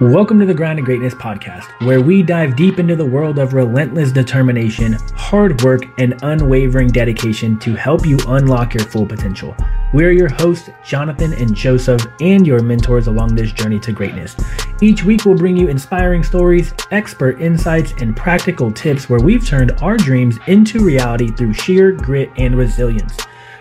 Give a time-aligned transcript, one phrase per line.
[0.00, 3.52] Welcome to the Grind to Greatness podcast, where we dive deep into the world of
[3.52, 9.54] relentless determination, hard work, and unwavering dedication to help you unlock your full potential.
[9.92, 14.36] We're your hosts, Jonathan and Joseph, and your mentors along this journey to greatness.
[14.80, 19.72] Each week, we'll bring you inspiring stories, expert insights, and practical tips where we've turned
[19.82, 23.18] our dreams into reality through sheer grit and resilience.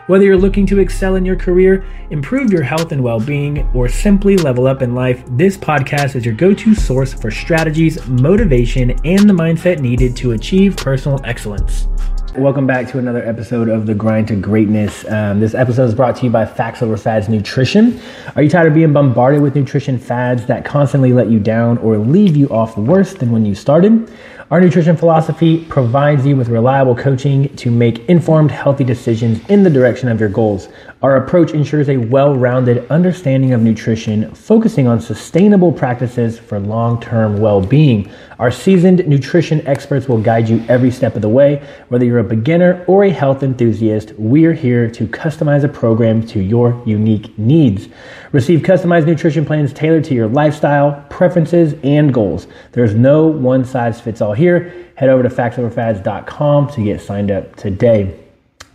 [0.09, 3.87] Whether you're looking to excel in your career, improve your health and well being, or
[3.87, 8.89] simply level up in life, this podcast is your go to source for strategies, motivation,
[9.05, 11.87] and the mindset needed to achieve personal excellence.
[12.35, 15.05] Welcome back to another episode of the Grind to Greatness.
[15.07, 18.01] Um, this episode is brought to you by Facts Over Fads Nutrition.
[18.35, 21.99] Are you tired of being bombarded with nutrition fads that constantly let you down or
[21.99, 24.11] leave you off worse than when you started?
[24.51, 29.69] Our nutrition philosophy provides you with reliable coaching to make informed, healthy decisions in the
[29.69, 30.69] direction of your goals.
[31.03, 36.99] Our approach ensures a well rounded understanding of nutrition, focusing on sustainable practices for long
[36.99, 38.09] term well being.
[38.39, 41.61] Our seasoned nutrition experts will guide you every step of the way.
[41.89, 46.39] Whether you're a beginner or a health enthusiast, we're here to customize a program to
[46.39, 47.89] your unique needs.
[48.31, 52.47] Receive customized nutrition plans tailored to your lifestyle, preferences, and goals.
[52.71, 54.87] There's no one size fits all here.
[54.95, 58.17] Head over to factsoverfads.com to get signed up today.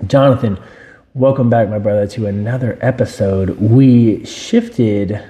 [0.06, 0.58] Jonathan,
[1.14, 3.58] welcome back, my brother, to another episode.
[3.58, 5.24] We shifted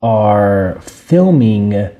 [0.00, 1.90] our filming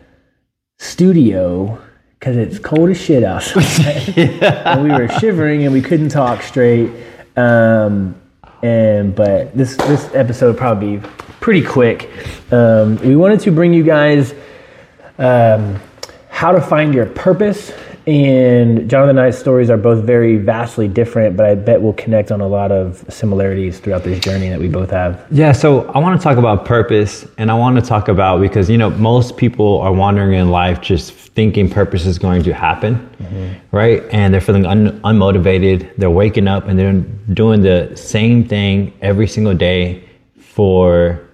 [0.84, 1.80] studio
[2.18, 4.16] because it's cold as shit outside.
[4.18, 6.90] and we were shivering and we couldn't talk straight.
[7.36, 8.14] Um,
[8.62, 11.08] and but this this episode will probably be
[11.40, 12.10] pretty quick.
[12.50, 14.34] Um, we wanted to bring you guys
[15.18, 15.80] um,
[16.30, 17.72] how to find your purpose.
[18.06, 22.30] And Jonathan and I's stories are both very vastly different, but I bet we'll connect
[22.30, 25.26] on a lot of similarities throughout this journey that we both have.
[25.30, 28.68] Yeah, so I want to talk about purpose, and I want to talk about because
[28.68, 32.96] you know most people are wandering in life just thinking purpose is going to happen,
[33.18, 33.76] mm-hmm.
[33.76, 34.02] right?
[34.12, 35.96] And they're feeling un- unmotivated.
[35.96, 37.00] They're waking up and they're
[37.32, 40.06] doing the same thing every single day
[40.38, 41.26] for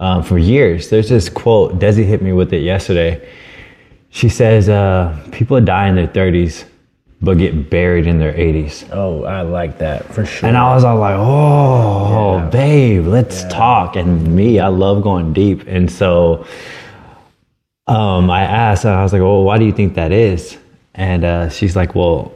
[0.00, 0.90] um, for years.
[0.90, 1.78] There's this quote.
[1.78, 3.24] Desi hit me with it yesterday
[4.14, 6.64] she says uh, people die in their 30s
[7.20, 8.88] but get buried in their 80s.
[8.92, 10.48] Oh, I like that for sure.
[10.48, 12.50] And I was all like, oh, yeah.
[12.50, 13.48] babe, let's yeah.
[13.48, 13.96] talk.
[13.96, 15.64] And me, I love going deep.
[15.66, 16.46] And so
[17.86, 20.58] um, I asked, I was like, well, why do you think that is?
[20.94, 22.32] And uh, she's like, well,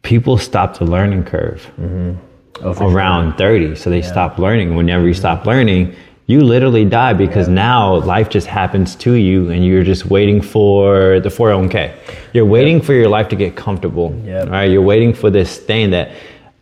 [0.00, 2.14] people stop the learning curve mm-hmm.
[2.62, 3.38] oh, around sure.
[3.38, 3.76] 30.
[3.76, 4.10] So they yeah.
[4.10, 4.74] stop learning.
[4.74, 5.94] Whenever you stop learning,
[6.26, 7.54] you literally die because yeah.
[7.54, 11.94] now life just happens to you and you're just waiting for the 401k.
[12.32, 12.84] You're waiting yep.
[12.84, 14.14] for your life to get comfortable.
[14.24, 14.48] Yep.
[14.48, 14.70] Right?
[14.70, 16.12] You're waiting for this thing that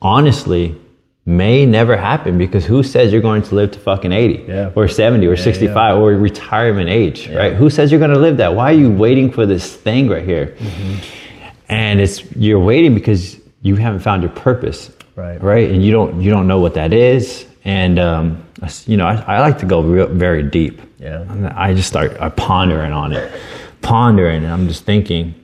[0.01, 0.81] honestly
[1.27, 4.73] may never happen because who says you're going to live to fucking 80 yeah.
[4.75, 7.55] or 70 or yeah, 65 or retirement age, right?
[7.55, 8.55] Who says you're going to live that?
[8.55, 10.57] Why are you waiting for this thing right here?
[10.59, 11.45] Mm-hmm.
[11.69, 14.91] And it's you're waiting because you haven't found your purpose.
[15.15, 15.41] Right.
[15.41, 15.71] Right?
[15.71, 18.45] And you don't you don't know what that is and um,
[18.87, 20.81] you know, I, I, like to go real, very deep.
[20.99, 21.53] Yeah.
[21.57, 23.41] I just start I pondering on it,
[23.83, 25.35] pondering, and I'm just thinking,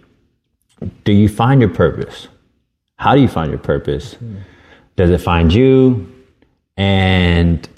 [1.04, 2.28] do you find your purpose?
[2.98, 4.14] How do you find your purpose?
[4.14, 4.36] Mm-hmm.
[4.96, 6.12] Does it find you?
[6.78, 7.68] And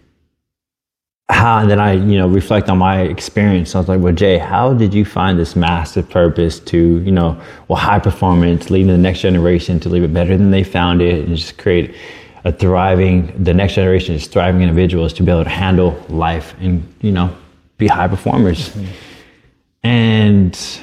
[1.28, 1.58] how?
[1.58, 3.74] And then I, you know, reflect on my experience.
[3.74, 7.40] I was like, well, Jay, how did you find this massive purpose to, you know,
[7.66, 11.26] well, high performance, leading the next generation to leave it better than they found it,
[11.26, 11.94] and just create
[12.48, 16.82] a thriving, the next generation is thriving individuals to be able to handle life and,
[17.02, 17.28] you know,
[17.76, 18.70] be high performers.
[18.70, 19.86] Mm-hmm.
[19.86, 20.80] And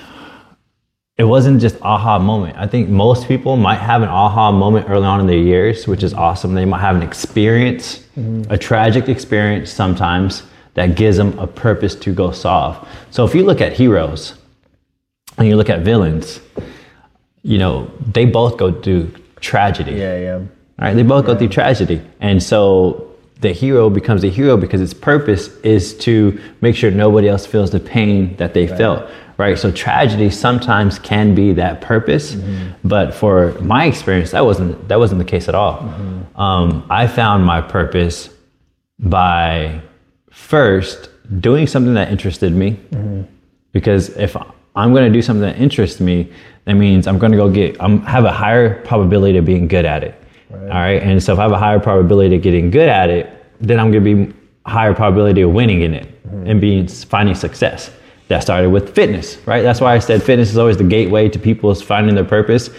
[1.18, 2.56] it wasn't just aha moment.
[2.58, 6.04] I think most people might have an aha moment early on in their years, which
[6.04, 6.54] is awesome.
[6.54, 8.52] They might have an experience, mm-hmm.
[8.52, 10.44] a tragic experience sometimes
[10.76, 12.88] that gives them a purpose to go solve.
[13.10, 14.36] So if you look at heroes
[15.40, 16.42] and you look at villains,
[17.42, 19.94] you know, they both go through tragedy.
[19.94, 20.40] Yeah, yeah.
[20.78, 22.02] All right, they both go through tragedy.
[22.20, 27.28] And so the hero becomes a hero because its purpose is to make sure nobody
[27.30, 28.78] else feels the pain that they right.
[28.78, 29.10] felt.
[29.38, 29.58] Right.
[29.58, 32.88] So tragedy sometimes can be that purpose, mm-hmm.
[32.88, 35.80] but for my experience, that wasn't that wasn't the case at all.
[35.80, 36.40] Mm-hmm.
[36.40, 38.30] Um, I found my purpose
[38.98, 39.82] by
[40.32, 41.10] first
[41.42, 43.24] doing something that interested me, mm-hmm.
[43.74, 44.38] because if
[44.74, 46.32] I'm going to do something that interests me,
[46.64, 49.84] that means I'm going to go get I'm have a higher probability of being good
[49.84, 50.16] at it.
[50.66, 51.02] All right.
[51.02, 53.30] And so if I have a higher probability of getting good at it,
[53.60, 54.34] then I'm going to be
[54.66, 56.48] higher probability of winning in it mm-hmm.
[56.48, 57.92] and being finding success.
[58.28, 59.62] That started with fitness, right?
[59.62, 62.72] That's why I said fitness is always the gateway to people's finding their purpose,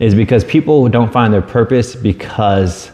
[0.00, 2.90] is because people don't find their purpose because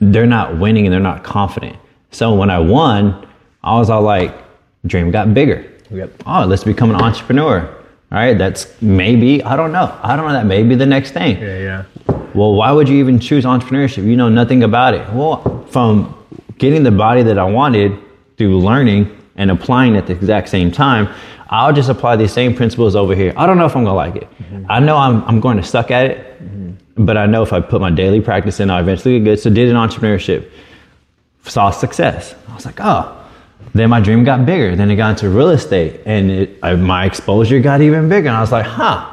[0.00, 1.76] they're not winning and they're not confident.
[2.10, 3.28] So when I won,
[3.62, 4.34] I was all like,
[4.86, 5.70] dream got bigger.
[5.90, 6.22] Yep.
[6.26, 7.66] Oh, let's become an entrepreneur.
[8.10, 9.98] All right, that's maybe I don't know.
[10.02, 11.38] I don't know that may be the next thing.
[11.38, 11.84] Yeah, yeah.
[12.38, 14.04] Well, why would you even choose entrepreneurship?
[14.04, 15.12] You know nothing about it.
[15.12, 16.14] Well, from
[16.58, 17.98] getting the body that I wanted
[18.36, 21.12] through learning and applying at the exact same time,
[21.50, 23.32] I'll just apply these same principles over here.
[23.36, 24.28] I don't know if I'm gonna like it.
[24.30, 24.66] Mm-hmm.
[24.70, 27.04] I know I'm, I'm going to suck at it, mm-hmm.
[27.04, 29.40] but I know if I put my daily practice in, I'll eventually get good.
[29.40, 30.48] So did an entrepreneurship,
[31.42, 32.36] saw success.
[32.48, 33.14] I was like, oh.
[33.74, 34.76] Then my dream got bigger.
[34.76, 38.28] Then it got into real estate, and it, I, my exposure got even bigger.
[38.28, 39.12] And I was like, huh,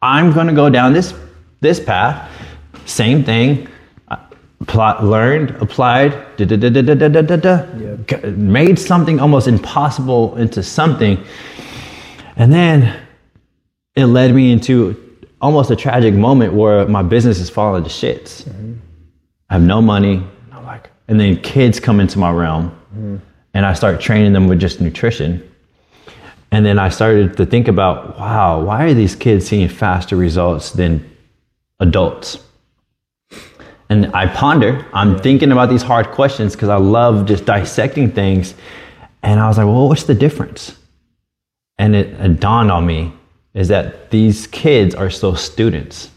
[0.00, 1.12] I'm gonna go down this
[1.60, 2.30] this path.
[2.86, 3.68] Same thing.
[4.66, 7.66] Plot, learned, applied, da, da, da, da, da, da, da, da,
[8.06, 11.22] G- made something almost impossible into something.
[12.36, 12.98] And then
[13.96, 14.96] it led me into
[15.42, 18.48] almost a tragic moment where my business is falling to shits.
[19.50, 20.22] I have no money.
[20.52, 23.16] I'm like, and then kids come into my realm, mm-hmm.
[23.52, 25.42] and I start training them with just nutrition.
[26.50, 30.70] And then I started to think about, wow, why are these kids seeing faster results
[30.70, 31.04] than
[31.78, 32.38] adults?
[33.88, 38.54] And I ponder, I'm thinking about these hard questions because I love just dissecting things.
[39.22, 40.76] And I was like, well, what's the difference?
[41.78, 43.12] And it, it dawned on me
[43.54, 46.10] is that these kids are still students.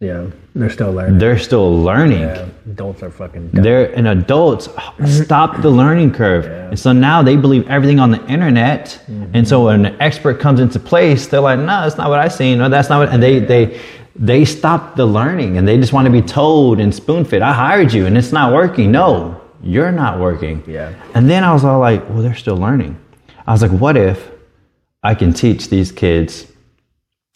[0.00, 0.26] Yeah.
[0.58, 1.18] They're still learning.
[1.18, 2.20] They're still learning.
[2.20, 2.48] Yeah.
[2.66, 3.50] Adults are fucking.
[3.50, 3.62] dumb.
[3.62, 4.68] They're and adults
[5.06, 9.00] stop the learning curve, and so now they believe everything on the internet.
[9.06, 9.82] And so mm-hmm.
[9.82, 12.58] when an expert comes into place, they're like, "No, that's not what I seen.
[12.58, 13.80] No, that's not what." And they they
[14.18, 17.42] they stop the learning, and they just want to be told and spoon fed.
[17.42, 18.90] I hired you, and it's not working.
[18.90, 20.62] No, you're not working.
[20.66, 20.94] Yeah.
[21.14, 22.98] And then I was all like, "Well, they're still learning."
[23.46, 24.30] I was like, "What if
[25.02, 26.46] I can teach these kids?"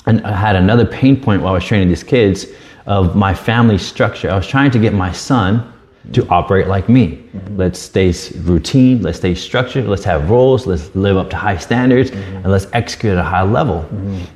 [0.06, 2.46] and I had another pain point while I was training these kids
[2.86, 4.30] of my family structure.
[4.30, 5.71] I was trying to get my son
[6.12, 7.22] to operate like me.
[7.50, 12.10] Let's stay routine, let's stay structured, let's have roles, let's live up to high standards,
[12.10, 13.88] and let's execute at a high level.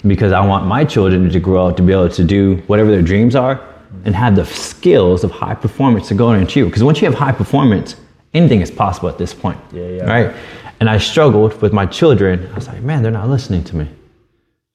[0.07, 3.03] Because I want my children to grow up to be able to do whatever their
[3.03, 3.61] dreams are
[4.05, 6.67] and have the skills of high performance to go and achieve.
[6.67, 7.97] Because once you have high performance,
[8.33, 9.59] anything is possible at this point.
[9.73, 10.05] Yeah, yeah.
[10.05, 10.37] Right?
[10.79, 12.49] And I struggled with my children.
[12.53, 13.89] I was like, man, they're not listening to me.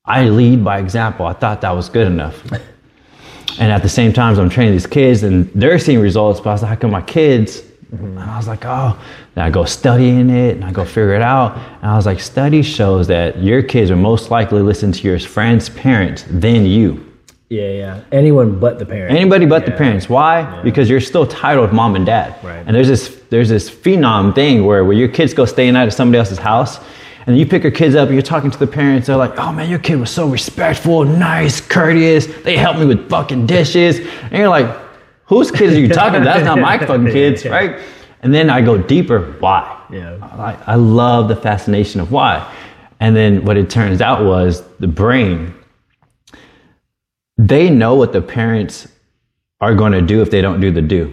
[0.04, 1.26] I lead by example.
[1.28, 2.44] I thought that was good enough.
[3.62, 6.54] And at the same time, I'm training these kids and they're seeing results, but I
[6.54, 7.62] was like, how come my kids?
[7.62, 8.18] Mm-hmm.
[8.18, 9.00] And I was like, oh,
[9.36, 11.56] then I go studying it and I go figure it out.
[11.58, 15.19] And I was like, study shows that your kids are most likely listen to your
[15.19, 17.08] friend's parents than you.
[17.50, 18.02] Yeah, yeah.
[18.12, 19.16] Anyone but the parent.
[19.16, 20.10] Anybody but the parents.
[20.10, 20.62] Why?
[20.63, 22.44] Because you're still titled mom and dad.
[22.44, 22.63] Right.
[22.66, 25.94] And there's this there's this phenom thing where where your kids go stay night at
[25.94, 26.80] somebody else's house,
[27.28, 29.08] and you pick your kids up and you're talking to the parents.
[29.08, 32.26] They're like, "Oh man, your kid was so respectful, nice, courteous.
[32.28, 34.70] They helped me with fucking dishes." And you're like,
[35.26, 36.26] "Whose kids are you talking to?
[36.26, 37.52] That's not my fucking kids, Yeah.
[37.52, 37.80] right?"
[38.24, 39.36] And then I go deeper.
[39.40, 39.80] Why?
[39.92, 40.18] Yeah.
[40.22, 42.52] I, I love the fascination of why.
[43.00, 45.54] And then what it turns out was the brain
[47.38, 48.88] they know what the parents
[49.62, 51.12] are going to do if they don't do the do.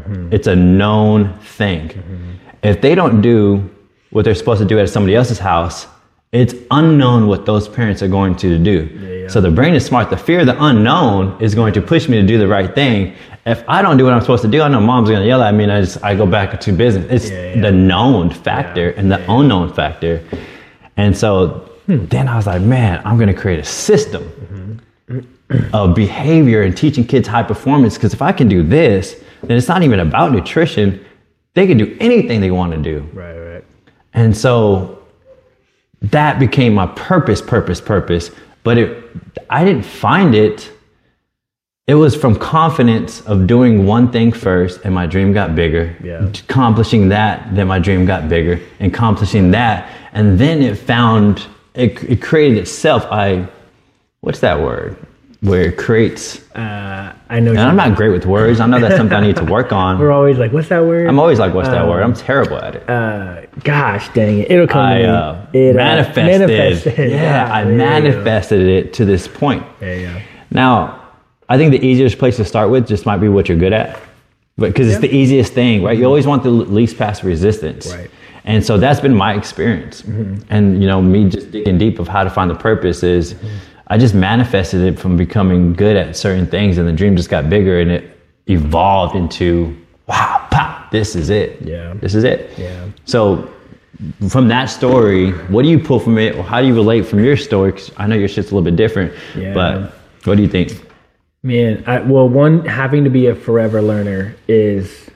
[0.00, 0.32] Mm-hmm.
[0.32, 1.88] It's a known thing.
[1.88, 2.30] Mm-hmm.
[2.62, 3.68] If they don't do
[4.10, 5.86] what they're supposed to do at somebody else's house,
[6.32, 8.82] it's unknown what those parents are going to do.
[8.82, 9.28] yeah.
[9.28, 10.10] So the brain is smart.
[10.10, 13.16] The fear of the unknown is going to push me to do the right thing.
[13.46, 15.42] If I don't do what I'm supposed to do, I know mom's going to yell
[15.42, 17.06] at me and I just I go back to business.
[17.10, 17.62] It's Yeah, yeah.
[17.62, 20.22] the known factor and the unknown factor.
[20.96, 21.48] And so
[21.86, 22.06] hmm.
[22.06, 24.22] then I was like, man, I'm going to create a system
[25.08, 25.74] mm-hmm.
[25.74, 27.94] of behavior and teaching kids high performance.
[27.94, 31.04] Because if I can do this, then it's not even about nutrition.
[31.54, 33.00] They can do anything they want to do.
[33.12, 33.59] Right, right.
[34.12, 35.02] And so
[36.02, 38.30] that became my purpose, purpose, purpose.
[38.62, 39.04] But it,
[39.48, 40.70] I didn't find it.
[41.86, 45.96] It was from confidence of doing one thing first, and my dream got bigger.
[46.02, 46.24] Yeah.
[46.28, 48.60] Accomplishing that, then my dream got bigger.
[48.78, 52.02] Accomplishing that, and then it found it.
[52.04, 53.06] It created itself.
[53.10, 53.48] I,
[54.20, 54.96] what's that word?
[55.42, 56.38] Where it creates.
[56.54, 57.52] Uh, I know.
[57.52, 58.60] And I'm not great with words.
[58.60, 59.98] I know that's something I need to work on.
[60.00, 61.06] We're always like, what's that word?
[61.08, 62.02] I'm always like, what's that word?
[62.02, 62.88] I'm terrible at it.
[62.90, 64.50] uh, gosh dang it.
[64.50, 66.26] It'll come I uh, It, manifested.
[66.48, 67.10] manifested.
[67.10, 67.76] Yeah, I you go.
[67.76, 69.64] manifested it to this point.
[69.80, 70.22] Yeah, yeah.
[70.50, 71.08] Now,
[71.48, 73.98] I think the easiest place to start with just might be what you're good at,
[74.58, 75.96] but because it's the easiest thing, right?
[75.98, 78.10] You always want the least passive resistance, Right.
[78.44, 80.02] And so that's been my experience,
[80.48, 83.34] and you know, me just digging deep of how to find the purpose is.
[83.90, 87.50] I just manifested it from becoming good at certain things, and the dream just got
[87.50, 88.16] bigger, and it
[88.46, 91.60] evolved into wow, pop, this is it.
[91.62, 91.94] Yeah.
[91.94, 92.56] this is it.
[92.58, 92.88] Yeah.
[93.04, 93.52] So
[94.28, 97.22] from that story, what do you pull from it, or how do you relate from
[97.22, 97.72] your story?
[97.72, 99.54] Cause I know your shit's a little bit different, Yeah.
[99.54, 99.92] but
[100.24, 100.86] what do you think?
[101.42, 105.10] Man, I, well, one having to be a forever learner is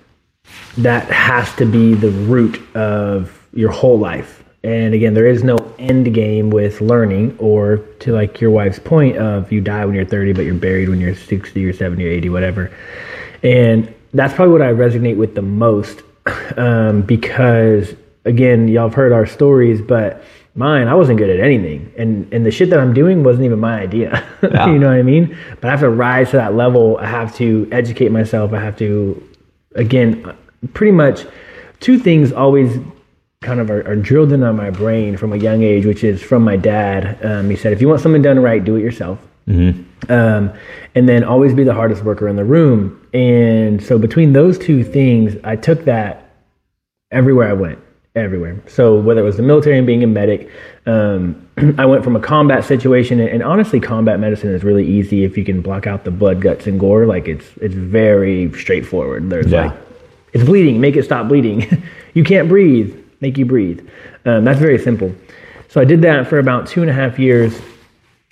[0.79, 4.44] that has to be the root of your whole life.
[4.65, 9.19] And again, there is no end game with learning, or to like your wife's point
[9.19, 12.09] of you die when you're 30, but you're buried when you're 60 or 70 or
[12.09, 12.75] 80, whatever.
[13.43, 16.01] And that's probably what I resonate with the most
[16.57, 17.95] um, because,
[18.25, 21.93] again, y'all have heard our stories, but mine, I wasn't good at anything.
[21.99, 24.27] And, and the shit that I'm doing wasn't even my idea.
[24.45, 24.67] Yeah.
[24.67, 25.39] you know what I mean?
[25.63, 26.99] But I have to rise to that level.
[26.99, 28.53] I have to educate myself.
[28.53, 29.27] I have to,
[29.75, 30.37] again,
[30.75, 31.25] pretty much
[31.81, 32.79] two things always
[33.45, 36.43] kind of are, are, drilled into my brain from a young age, which is from
[36.43, 37.25] my dad.
[37.25, 39.21] Um, he said, if you want something done right, do it yourself.
[39.47, 40.11] Mm-hmm.
[40.11, 40.53] Um,
[40.95, 43.07] and then always be the hardest worker in the room.
[43.13, 46.31] And so between those two things, I took that
[47.11, 47.79] everywhere I went,
[48.17, 48.61] everywhere.
[48.67, 50.51] So whether it was the military and being a medic,
[50.87, 51.47] um,
[51.79, 55.37] I went from a combat situation, and, and, honestly, combat medicine is really easy if
[55.37, 57.07] you can block out the blood, guts, and gore.
[57.07, 59.31] Like it's it's very straightforward.
[59.31, 59.67] There's yeah.
[59.67, 59.77] like
[60.33, 61.83] it's bleeding, make it stop bleeding.
[62.15, 63.87] you can't breathe make you breathe.
[64.25, 65.15] Um, that's very simple.
[65.69, 67.61] So I did that for about two and a half years.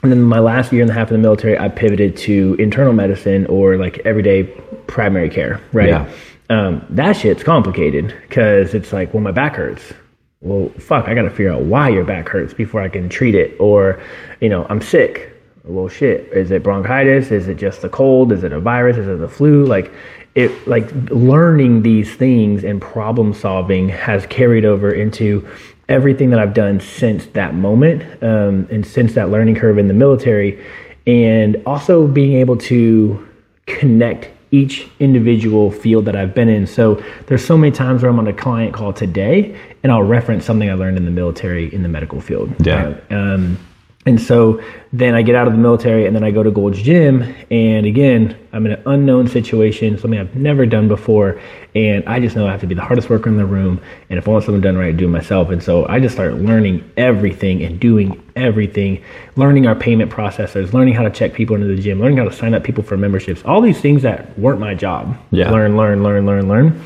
[0.03, 2.93] And then my last year and a half in the military, I pivoted to internal
[2.93, 4.45] medicine or like everyday
[4.87, 5.89] primary care, right?
[5.89, 6.11] Yeah.
[6.51, 9.93] Um, that shit's complicated because it's like, well, my back hurts.
[10.41, 13.37] Well, fuck, I got to figure out why your back hurts before I can treat
[13.37, 13.57] it.
[13.61, 14.03] Or,
[14.41, 15.33] you know, I'm sick.
[15.65, 17.31] Well, shit, is it bronchitis?
[17.31, 18.33] Is it just the cold?
[18.33, 18.97] Is it a virus?
[18.97, 19.65] Is it the flu?
[19.65, 19.93] Like,
[20.35, 25.47] it like learning these things and problem solving has carried over into
[25.89, 29.95] everything that I've done since that moment um, and since that learning curve in the
[29.95, 30.65] military,
[31.07, 33.29] and also being able to
[33.67, 36.67] connect each individual field that I've been in.
[36.67, 40.45] So there's so many times where I'm on a client call today, and I'll reference
[40.45, 42.55] something I learned in the military in the medical field.
[42.65, 42.95] Yeah.
[43.11, 43.59] Um,
[44.05, 44.61] and so
[44.93, 47.23] then I get out of the military and then I go to Gold's Gym.
[47.53, 51.41] And again, I'm in an unknown situation, something I've never done before.
[51.77, 53.81] And I just know I have to be the hardest worker in the room.
[54.11, 55.51] And if I want something done right, I do it myself.
[55.51, 59.05] And so I just start learning everything and doing everything,
[59.37, 62.33] learning our payment processors, learning how to check people into the gym, learning how to
[62.33, 65.17] sign up people for memberships, all these things that weren't my job.
[65.31, 65.49] Yeah.
[65.53, 66.85] Learn, learn, learn, learn, learn.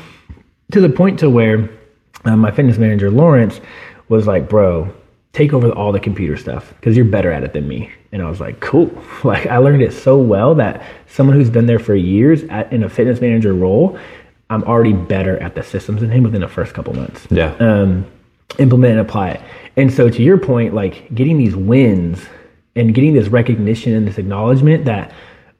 [0.73, 1.67] To the point to where
[2.25, 3.59] um, my fitness manager, Lawrence,
[4.07, 4.93] was like, bro,
[5.37, 7.91] take over all the computer stuff because you're better at it than me.
[8.11, 8.91] And I was like, cool.
[9.23, 12.83] Like I learned it so well that someone who's been there for years at, in
[12.83, 13.99] a fitness manager role,
[14.49, 17.27] I'm already better at the systems than him within the first couple months.
[17.29, 17.53] Yeah.
[17.59, 18.05] Um,
[18.57, 19.41] implement and apply it.
[19.75, 22.25] And so to your point, like getting these wins
[22.75, 25.13] and getting this recognition and this acknowledgement that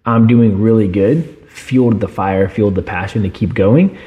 [0.06, 3.98] I'm doing really good fueled the fire, fueled the passion to keep going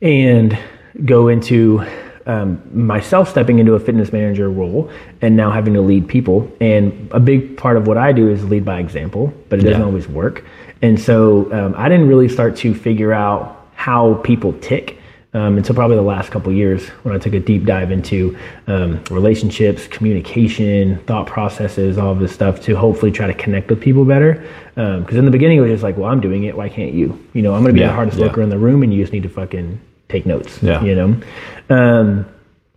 [0.00, 0.58] and
[1.04, 1.84] go into
[2.26, 6.50] um, myself stepping into a fitness manager role and now having to lead people.
[6.60, 9.80] And a big part of what I do is lead by example, but it doesn't
[9.80, 9.86] yeah.
[9.86, 10.44] always work.
[10.82, 14.98] And so um, I didn't really start to figure out how people tick
[15.32, 18.36] um, until probably the last couple years when I took a deep dive into
[18.66, 23.80] um, relationships, communication, thought processes, all of this stuff to hopefully try to connect with
[23.80, 24.44] people better.
[24.74, 26.94] Because um, in the beginning it was just like, well, I'm doing it, why can't
[26.94, 27.18] you?
[27.32, 28.26] You know, I'm going to be yeah, the hardest yeah.
[28.26, 30.62] worker in the room, and you just need to fucking take notes.
[30.62, 30.82] Yeah.
[30.82, 31.20] You know?
[31.70, 32.26] Um,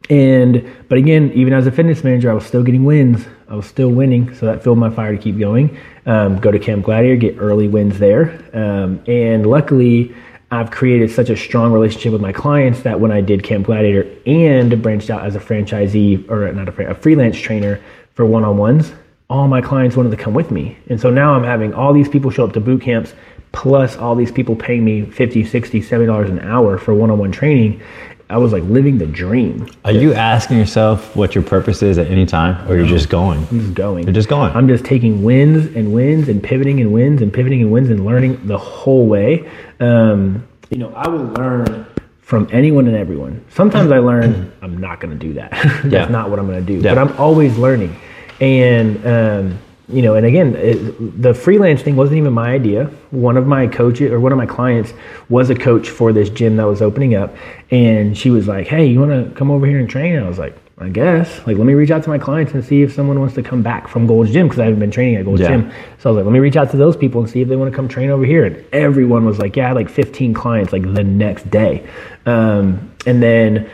[0.09, 3.25] and, but again, even as a fitness manager, I was still getting wins.
[3.47, 4.33] I was still winning.
[4.35, 5.77] So that filled my fire to keep going.
[6.05, 8.43] Um, go to Camp Gladiator, get early wins there.
[8.53, 10.13] Um, and luckily,
[10.51, 14.07] I've created such a strong relationship with my clients that when I did Camp Gladiator
[14.25, 17.81] and branched out as a franchisee or not a, a freelance trainer
[18.13, 18.91] for one on ones,
[19.29, 20.77] all my clients wanted to come with me.
[20.89, 23.13] And so now I'm having all these people show up to boot camps
[23.53, 27.81] plus all these people paying me 50 60 70 dollars an hour for one-on-one training
[28.29, 29.67] i was like living the dream.
[29.85, 33.45] Are you asking yourself what your purpose is at any time or you're just going?
[33.51, 34.03] I'm just going.
[34.05, 34.51] You're just going.
[34.55, 38.05] I'm just taking wins and wins and pivoting and wins and pivoting and wins and
[38.05, 39.49] learning the whole way.
[39.79, 41.85] Um, you know i will learn
[42.21, 43.45] from anyone and everyone.
[43.49, 45.51] Sometimes i learn i'm not going to do that.
[45.83, 46.05] That's yeah.
[46.07, 46.95] not what i'm going to do yeah.
[46.95, 47.95] but i'm always learning.
[48.39, 52.85] And um, you know, and again, it, the freelance thing wasn't even my idea.
[53.11, 54.93] One of my coaches or one of my clients
[55.27, 57.35] was a coach for this gym that was opening up,
[57.69, 60.29] and she was like, "Hey, you want to come over here and train?" And I
[60.29, 62.93] was like, "I guess." Like, let me reach out to my clients and see if
[62.93, 65.41] someone wants to come back from Gold's Gym because I haven't been training at Gold's
[65.41, 65.49] yeah.
[65.49, 65.71] Gym.
[65.99, 67.57] So I was like, "Let me reach out to those people and see if they
[67.57, 70.33] want to come train over here." And everyone was like, "Yeah, I had like 15
[70.33, 71.85] clients like the next day,"
[72.25, 73.69] um, and then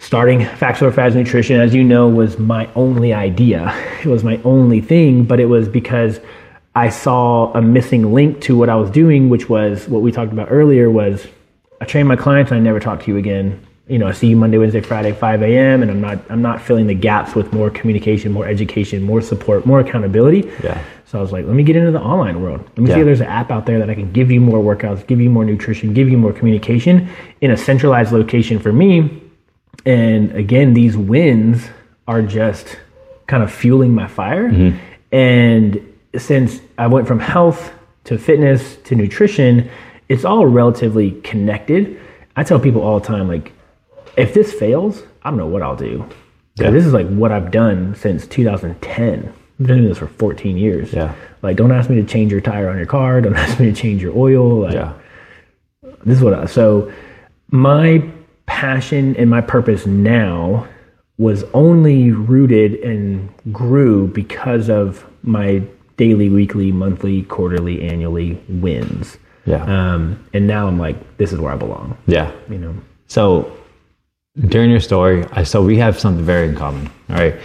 [0.00, 3.72] starting Facts Over Fads Nutrition, as you know, was my only idea.
[4.00, 6.20] It was my only thing, but it was because
[6.74, 10.32] I saw a missing link to what I was doing, which was what we talked
[10.32, 11.26] about earlier was
[11.82, 13.60] I train my clients and I never talk to you again.
[13.88, 15.82] You know, I see you Monday, Wednesday, Friday, 5 a.m.
[15.82, 19.66] and I'm not I'm not filling the gaps with more communication, more education, more support,
[19.66, 20.50] more accountability.
[20.62, 20.82] Yeah.
[21.04, 22.60] So I was like, let me get into the online world.
[22.60, 22.94] Let me yeah.
[22.94, 25.20] see if there's an app out there that I can give you more workouts, give
[25.20, 27.10] you more nutrition, give you more communication
[27.42, 29.19] in a centralized location for me
[29.86, 31.68] and again, these wins
[32.06, 32.78] are just
[33.26, 34.50] kind of fueling my fire.
[34.50, 34.78] Mm-hmm.
[35.12, 37.72] And since I went from health
[38.04, 39.70] to fitness to nutrition,
[40.08, 42.00] it's all relatively connected.
[42.36, 43.52] I tell people all the time, like,
[44.16, 46.04] if this fails, I don't know what I'll do.
[46.56, 46.70] Yeah.
[46.70, 49.18] This is like what I've done since 2010.
[49.28, 50.92] I've been doing this for 14 years.
[50.92, 51.14] Yeah.
[51.42, 53.20] Like, don't ask me to change your tire on your car.
[53.20, 54.62] Don't ask me to change your oil.
[54.62, 54.94] Like, Yeah.
[56.04, 56.92] this is what I, so
[57.50, 57.98] my
[58.60, 60.68] passion and my purpose now
[61.16, 65.62] was only rooted and grew because of my
[65.96, 69.16] daily, weekly, monthly, quarterly, annually wins.
[69.46, 69.64] Yeah.
[69.64, 71.96] Um, and now I'm like, this is where I belong.
[72.06, 72.30] Yeah.
[72.50, 72.74] You know.
[73.06, 73.50] So
[74.48, 76.90] during your story, I so we have something very in common.
[77.08, 77.36] All right.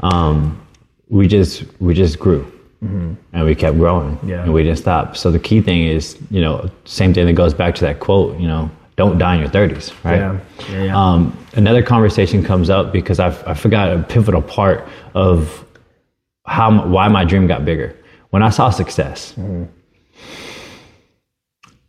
[0.00, 0.60] Um,
[1.08, 2.44] we just we just grew.
[2.84, 3.14] Mm-hmm.
[3.32, 4.44] And we kept growing, Yeah.
[4.44, 5.16] and we didn't stop.
[5.16, 8.38] So the key thing is, you know, same thing that goes back to that quote.
[8.38, 10.16] You know, don't die in your thirties, right?
[10.16, 10.40] Yeah.
[10.70, 10.82] Yeah.
[10.82, 11.00] yeah.
[11.00, 15.64] Um, another conversation comes up because I've, I forgot a pivotal part of
[16.46, 17.96] how why my dream got bigger.
[18.30, 19.34] When I saw success,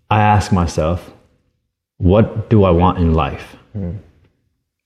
[0.09, 1.11] I asked myself,
[1.97, 3.55] what do I want in life?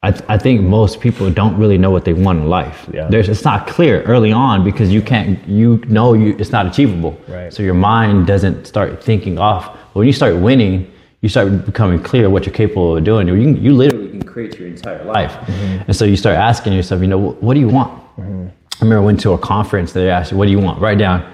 [0.01, 2.89] I, th- I think most people don't really know what they want in life.
[2.93, 3.07] Yeah.
[3.09, 7.17] There's, it's not clear early on because you can't, you know, you, it's not achievable.
[7.27, 7.53] Right.
[7.53, 9.75] So your mind doesn't start thinking off.
[9.93, 10.92] When you start winning,
[11.23, 13.29] you start becoming clear what you're capable of doing.
[13.29, 15.31] You, can- you literally can create your entire life.
[15.31, 15.83] Mm-hmm.
[15.87, 17.93] And so you start asking yourself, you know, what, do you want?
[18.17, 18.47] Mm-hmm.
[18.49, 19.93] I remember I went to a conference.
[19.93, 20.81] They asked you, what do you want?
[20.81, 21.33] Write down,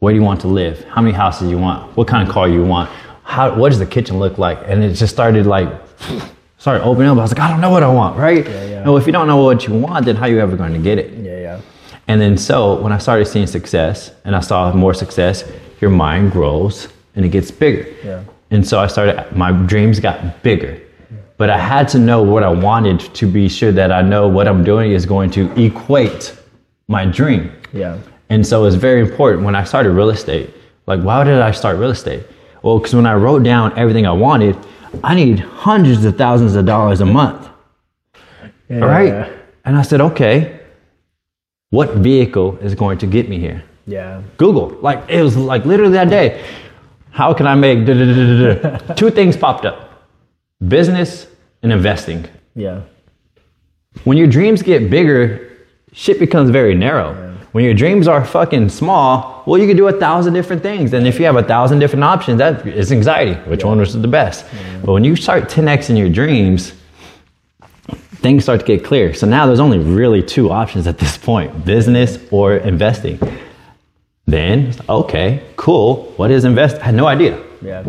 [0.00, 0.84] where do you want to live?
[0.84, 1.96] How many houses you want?
[1.96, 2.90] What kind of car you want?
[3.22, 4.58] How, what does the kitchen look like?
[4.66, 5.68] And it just started like,
[6.58, 7.16] started opening up.
[7.16, 8.46] I was like, I don't know what I want, right?
[8.46, 8.84] yeah.
[8.84, 10.78] No, if you don't know what you want, then how are you ever going to
[10.78, 11.14] get it?
[11.14, 11.40] yeah.
[11.40, 11.60] Yeah.
[12.08, 16.32] And then so when I started seeing success and I saw more success, your mind
[16.32, 17.88] grows and it gets bigger.
[18.04, 18.22] Yeah.
[18.50, 20.80] And so I started, my dreams got bigger.
[21.36, 24.46] But I had to know what I wanted to be sure that I know what
[24.46, 26.36] I'm doing is going to equate
[26.88, 27.52] my dream.
[27.72, 27.98] Yeah.
[28.28, 30.50] And so it's very important when I started real estate.
[30.86, 32.26] Like, why did I start real estate?
[32.62, 34.56] Well, because when I wrote down everything I wanted,
[35.02, 37.48] I need hundreds of thousands of dollars a month.
[38.68, 38.80] Yeah.
[38.80, 39.32] All right.
[39.64, 40.60] And I said, okay,
[41.70, 43.62] what vehicle is going to get me here?
[43.86, 44.22] Yeah.
[44.36, 44.76] Google.
[44.80, 46.44] Like, it was like literally that day.
[47.10, 47.86] How can I make
[48.96, 49.90] two things popped up
[50.66, 51.26] business
[51.62, 52.26] and investing.
[52.54, 52.82] Yeah.
[54.04, 55.56] When your dreams get bigger,
[55.92, 57.28] shit becomes very narrow.
[57.52, 60.92] When your dreams are fucking small, well, you can do a thousand different things.
[60.92, 63.34] And if you have a thousand different options, that is anxiety.
[63.50, 64.44] Which one was the best?
[64.84, 66.74] But when you start 10x in your dreams,
[68.22, 69.14] things start to get clear.
[69.14, 73.18] So now there's only really two options at this point business or investing.
[74.30, 76.12] Then, okay, cool.
[76.16, 76.76] What is invest?
[76.80, 77.42] I had no idea.
[77.60, 77.84] Yeah.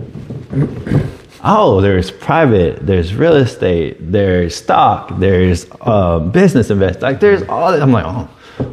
[1.44, 7.02] Oh, there's private, there's real estate, there's stock, there's uh, business invest.
[7.02, 7.74] Like there's all.
[7.74, 8.28] I'm like, oh,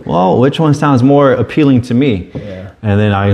[0.07, 2.31] well, which one sounds more appealing to me?
[2.35, 2.73] Yeah.
[2.81, 3.33] And then I,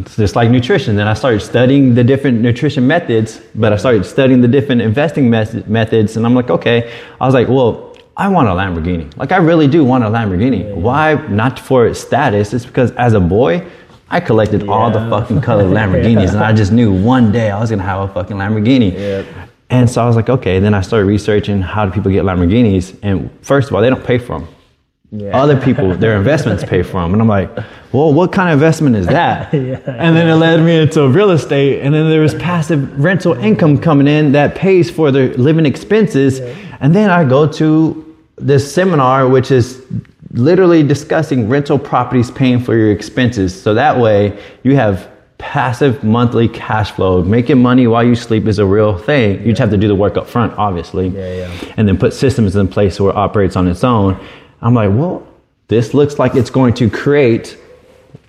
[0.00, 0.96] it's just like nutrition.
[0.96, 5.30] Then I started studying the different nutrition methods, but I started studying the different investing
[5.30, 6.92] methods, and I'm like, okay.
[7.20, 7.85] I was like, well,
[8.16, 9.14] I want a Lamborghini.
[9.16, 10.74] Like I really do want a Lamborghini.
[10.74, 11.14] Why?
[11.28, 12.54] Not for its status.
[12.54, 13.66] It's because as a boy.
[14.08, 17.70] I collected all the fucking colored Lamborghinis, and I just knew one day I was
[17.70, 18.92] gonna have a fucking Lamborghini.
[18.92, 19.26] Yep.
[19.68, 20.60] And so I was like, okay.
[20.60, 24.04] Then I started researching how do people get Lamborghinis, and first of all, they don't
[24.04, 24.48] pay for them.
[25.10, 25.36] Yeah.
[25.36, 27.50] Other people, their investments pay for them, and I'm like,
[27.92, 29.52] well, what kind of investment is that?
[29.54, 29.80] Yeah.
[29.86, 33.76] And then it led me into real estate, and then there was passive rental income
[33.78, 36.38] coming in that pays for their living expenses,
[36.78, 38.05] and then I go to
[38.36, 39.82] this seminar, which is
[40.32, 43.60] literally discussing rental properties paying for your expenses.
[43.60, 47.22] So that way you have passive monthly cash flow.
[47.22, 49.40] Making money while you sleep is a real thing.
[49.40, 51.08] You just have to do the work up front, obviously.
[51.08, 51.74] Yeah, yeah.
[51.76, 54.18] And then put systems in place where it operates on its own.
[54.62, 55.26] I'm like, well,
[55.68, 57.58] this looks like it's going to create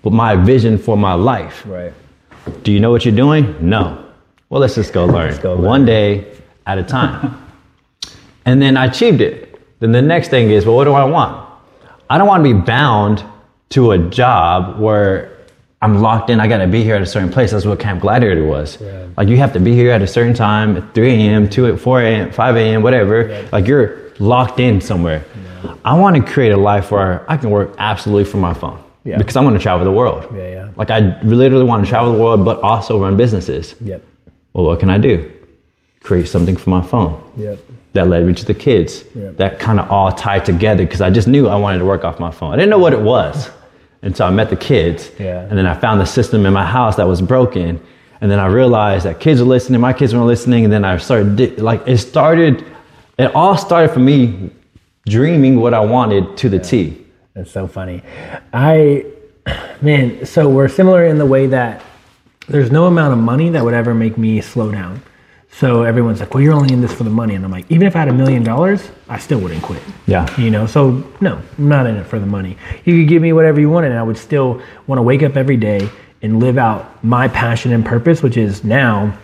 [0.04, 1.64] my vision for my life.
[1.66, 1.94] Right.
[2.64, 3.56] Do you know what you're doing?
[3.62, 4.06] No.
[4.50, 5.38] Well, let's just go learn.
[5.42, 5.64] go learn.
[5.64, 6.34] One day
[6.66, 7.46] at a time.
[8.46, 9.47] and then I achieved it.
[9.80, 11.48] Then the next thing is, well, what do I want?
[12.10, 13.24] I don't want to be bound
[13.70, 15.38] to a job where
[15.82, 16.40] I'm locked in.
[16.40, 17.52] I got to be here at a certain place.
[17.52, 18.80] That's what Camp Gladiator was.
[18.82, 19.08] Yeah.
[19.16, 21.80] Like you have to be here at a certain time, at 3 a.m., 2 at
[21.80, 23.48] 4 a.m., 5 a.m., whatever.
[23.52, 25.24] Like you're locked in somewhere.
[25.84, 28.84] I want to create a life where I can work absolutely from my phone.
[29.04, 29.18] Yeah.
[29.18, 30.28] Because I want to travel the world.
[30.36, 30.70] Yeah, yeah.
[30.76, 33.76] Like I literally want to travel the world, but also run businesses.
[33.82, 34.04] Yep.
[34.54, 35.32] Well, what can I do?
[36.02, 37.22] Create something for my phone.
[37.38, 37.60] Yep.
[37.98, 39.04] That led me to the kids.
[39.14, 39.32] Yeah.
[39.32, 42.20] That kind of all tied together because I just knew I wanted to work off
[42.20, 42.54] my phone.
[42.54, 43.50] I didn't know what it was
[44.02, 45.12] And so I met the kids.
[45.20, 45.42] Yeah.
[45.42, 47.82] And then I found the system in my house that was broken.
[48.22, 50.64] And then I realized that kids were listening, my kids weren't listening.
[50.64, 52.66] And then I started, like, it started,
[53.18, 54.50] it all started for me
[55.08, 57.06] dreaming what I wanted to the T.
[57.34, 58.02] That's so funny.
[58.54, 59.06] I,
[59.82, 61.84] man, so we're similar in the way that
[62.48, 65.02] there's no amount of money that would ever make me slow down.
[65.60, 67.34] So everyone's like, well, you're only in this for the money.
[67.34, 69.82] And I'm like, even if I had a million dollars, I still wouldn't quit.
[70.06, 70.30] Yeah.
[70.40, 72.56] You know, so no, I'm not in it for the money.
[72.86, 75.36] You could give me whatever you wanted, and I would still want to wake up
[75.36, 75.90] every day
[76.22, 79.18] and live out my passion and purpose, which is now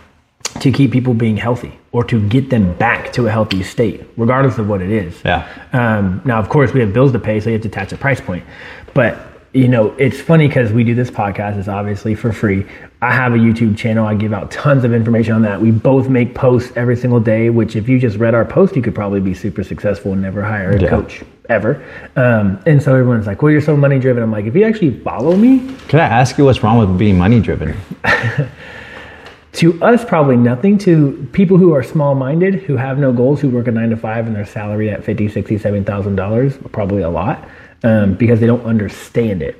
[0.58, 4.58] to keep people being healthy or to get them back to a healthy state, regardless
[4.58, 5.22] of what it is.
[5.24, 5.48] Yeah.
[5.72, 7.96] Um, now, of course, we have bills to pay, so you have to attach a
[7.96, 8.44] price point.
[8.92, 9.18] But
[9.54, 11.56] you know, it's funny because we do this podcast.
[11.58, 12.66] It's obviously for free.
[13.00, 14.04] I have a YouTube channel.
[14.04, 15.60] I give out tons of information on that.
[15.60, 17.50] We both make posts every single day.
[17.50, 20.42] Which, if you just read our post, you could probably be super successful and never
[20.42, 20.88] hire a Yeah.
[20.90, 21.80] coach ever.
[22.16, 24.98] Um, and so everyone's like, "Well, you're so money driven." I'm like, if you actually
[25.00, 27.76] follow me, Can I ask you what's wrong with being money driven?
[29.52, 33.48] to us probably nothing to people who are small minded who have no goals who
[33.48, 37.02] work a nine to five and they're salaried at 50 60 seven thousand dollars probably
[37.02, 37.48] a lot
[37.84, 39.56] um, because they don't understand it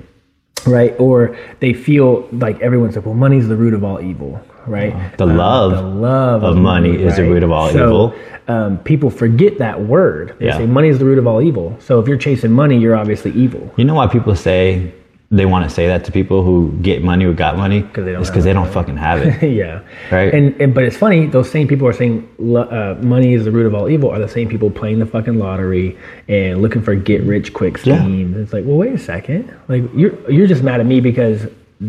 [0.67, 0.95] right?
[0.99, 4.95] Or they feel like everyone's like well money's the root of all evil right?
[5.19, 8.13] The Um, love the love of money is the root of all so, evil.
[8.47, 10.33] um, people forget that word.
[10.39, 10.57] They Yeah.
[10.57, 11.75] say money is the root of all evil.
[11.77, 13.71] So if you're chasing money you're obviously evil.
[13.77, 14.91] You know why people say
[15.31, 17.81] they want to say that to people who get money or got money?
[17.81, 19.51] 'Cause they don't it's because they don't fucking have it.
[19.51, 19.81] yeah.
[20.11, 20.33] Right.
[20.33, 21.25] And, and but it's funny.
[21.27, 24.11] Those same people are saying uh, money is the root of all evil.
[24.11, 28.03] Are the same people playing the fucking lottery and looking for get rich quick Yeah.
[28.03, 28.37] schemes?
[28.37, 29.51] It's like, well, wait a second.
[29.67, 31.47] Like you're you're just mad at me because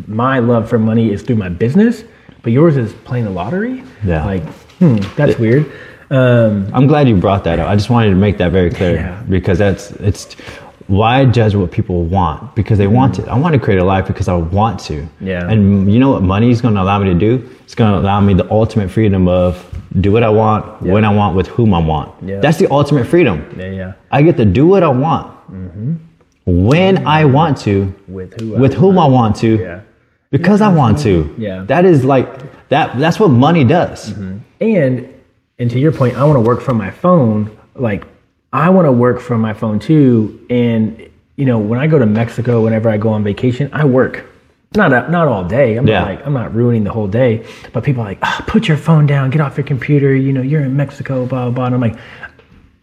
[0.09, 2.05] my love for money is through my business,
[2.43, 3.85] but yours is playing the lottery.
[4.05, 4.25] Yeah.
[4.25, 4.43] Like,
[4.79, 5.71] hmm, that's weird.
[6.11, 7.69] Um, I'm glad you brought that up.
[7.69, 9.23] I just wanted to make that very clear Yeah.
[9.29, 10.37] because that's it's
[10.89, 13.27] why judge what people want because they want it.
[13.29, 15.07] I want to create a life because I want to.
[15.21, 15.49] Yeah.
[15.51, 17.49] And you know what money is going to allow me to do?
[17.65, 19.65] It's going to allow me the ultimate freedom of
[20.01, 22.13] do what I want, when I want, with whom I want.
[22.23, 22.41] Yeah.
[22.41, 23.49] That's the ultimate freedom.
[23.59, 23.93] yeah, yeah.
[24.11, 25.95] I get to do what I want mm-hmm.
[26.45, 28.57] when I want to, With who?
[28.57, 29.81] I with whom I want to, Yeah.
[30.31, 31.35] because I want to.
[31.39, 31.65] Yeah.
[31.65, 32.99] That is like that.
[32.99, 34.13] That's what money does.
[34.13, 34.39] mm-hmm.
[34.61, 35.13] And
[35.59, 37.57] and to your point, I want to work from my phone.
[37.75, 38.07] Like
[38.53, 40.45] I want to work from my phone too.
[40.51, 44.25] And you know, when I go to Mexico, whenever I go on vacation, I work.
[44.75, 45.77] Not a, not all day.
[45.77, 46.01] I'm Yeah.
[46.01, 47.45] not like I'm not ruining the whole day.
[47.73, 50.15] But people are like, oh, put your phone down, get off your computer.
[50.15, 51.51] You know, you're in Mexico, blah blah.
[51.51, 51.65] blah.
[51.67, 51.97] And I'm like,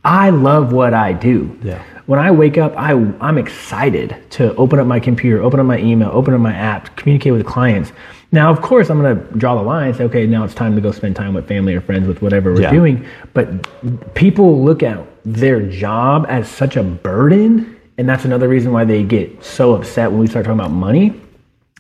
[0.06, 1.58] I love what I do.
[1.63, 1.82] Yeah.
[2.06, 5.78] When I wake up, I I'm excited to open up my computer, open up my
[5.80, 7.91] email, open up my app, communicate with clients.
[8.32, 10.76] Now, of course, I'm going to draw the line and say, okay, now it's time
[10.76, 12.71] to go spend time with family or friends with whatever we're Yeah.
[12.71, 13.06] doing.
[13.34, 18.83] But people look at their job as such a burden, and that's another reason why
[18.86, 21.19] they get so upset when we start talking about money.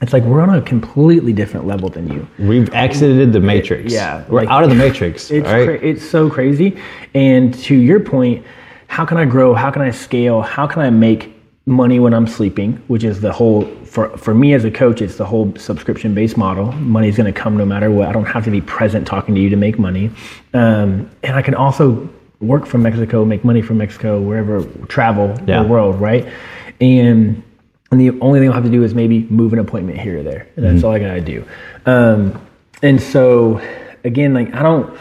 [0.01, 2.27] It's like we're on a completely different level than you.
[2.37, 3.93] We've exited the matrix.
[3.93, 5.31] Yeah, we're like- out of the matrix.
[5.31, 5.65] It's right?
[5.65, 6.77] cra- it's so crazy.
[7.13, 8.45] And to your point,
[8.87, 9.53] how can I grow?
[9.53, 10.41] How can I scale?
[10.41, 11.33] How can I make
[11.65, 12.73] money when I'm sleeping?
[12.87, 16.35] Which is the whole for for me as a coach, it's the whole subscription based
[16.37, 16.71] model.
[16.73, 18.09] Money's going to come no matter what.
[18.09, 20.11] I don't have to be present talking to you to make money,
[20.53, 22.09] um, and I can also
[22.43, 25.63] work from Mexico, make money from Mexico, wherever travel Yeah.
[25.63, 26.27] the world, right?
[26.81, 27.41] And
[27.91, 30.23] and the only thing I'll have to do is maybe move an appointment here or
[30.23, 30.47] there.
[30.55, 31.43] And that's all I gotta do.
[31.85, 32.41] Um,
[32.81, 33.61] and so
[34.03, 34.97] again, like I don't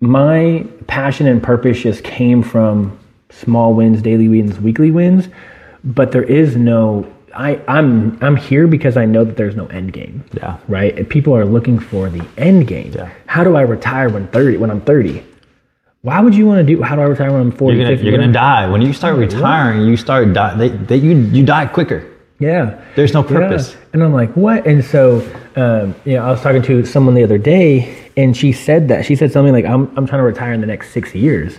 [0.00, 2.98] my passion and purpose just came from
[3.30, 5.28] small wins, daily wins, weekly wins,
[5.84, 9.92] but there is no I, I'm I'm here because I know that there's no end
[9.92, 10.24] game.
[10.32, 10.56] Yeah.
[10.68, 10.96] Right?
[10.98, 12.92] And people are looking for the end game.
[12.94, 13.08] Yeah.
[13.26, 15.22] How do I retire when 30 when I'm 30?
[16.02, 17.76] Why would you want to do how do I retire when I'm 40?
[17.76, 18.08] You're gonna, 50?
[18.10, 19.82] you're gonna die when you start retiring.
[19.86, 20.54] You start die.
[20.56, 22.06] They, they, you you die quicker.
[22.38, 22.82] Yeah.
[22.96, 23.72] There's no purpose.
[23.72, 23.78] Yeah.
[23.92, 24.66] And I'm like, what?
[24.66, 25.18] And so,
[25.56, 29.04] um, you know, I was talking to someone the other day, and she said that
[29.04, 31.58] she said something like, "I'm I'm trying to retire in the next six years,"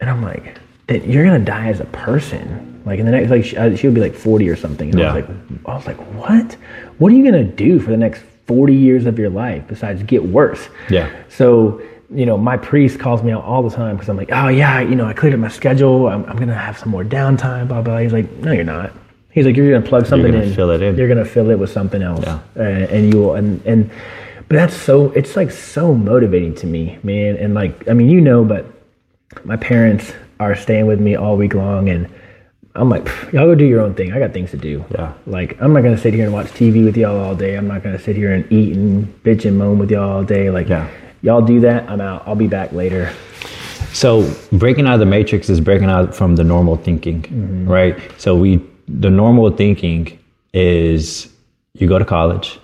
[0.00, 3.44] and I'm like, "That you're gonna die as a person." Like in the next, like
[3.44, 4.90] she, uh, she would be like 40 or something.
[4.90, 5.14] And I Yeah.
[5.14, 5.36] was like,
[5.66, 6.56] I was like, what?
[6.98, 10.24] What are you gonna do for the next 40 years of your life besides get
[10.24, 10.68] worse?
[10.88, 11.08] Yeah.
[11.28, 14.48] So, you know, my priest calls me out all the time because I'm like, oh
[14.48, 16.08] yeah, you know, I cleared up my schedule.
[16.08, 17.68] I'm, I'm gonna have some more downtime.
[17.68, 17.98] Blah blah.
[17.98, 18.92] He's like, no, you're not.
[19.30, 20.56] He's like, you're gonna plug something you're gonna in.
[20.56, 20.96] fill it in.
[20.96, 22.24] You're gonna fill it with something else.
[22.24, 22.40] Yeah.
[22.56, 23.34] Uh, and you will.
[23.34, 23.90] And and,
[24.48, 25.10] but that's so.
[25.12, 27.36] It's like so motivating to me, man.
[27.36, 28.64] And like, I mean, you know, but
[29.44, 32.08] my parents are staying with me all week long, and
[32.74, 34.12] I'm like, y'all go do your own thing.
[34.14, 34.82] I got things to do.
[34.92, 35.12] Yeah.
[35.26, 37.56] Like, I'm not gonna sit here and watch TV with y'all all day.
[37.56, 40.48] I'm not gonna sit here and eat and bitch and moan with y'all all day.
[40.50, 40.88] Like, Yeah.
[41.22, 41.88] Y'all do that.
[41.90, 42.22] I'm out.
[42.26, 43.12] I'll be back later.
[43.92, 47.68] So breaking out of the matrix is breaking out from the normal thinking, Mm-hmm.
[47.68, 47.96] right?
[48.20, 50.18] So we the normal thinking
[50.52, 51.28] is
[51.74, 52.58] you go to college,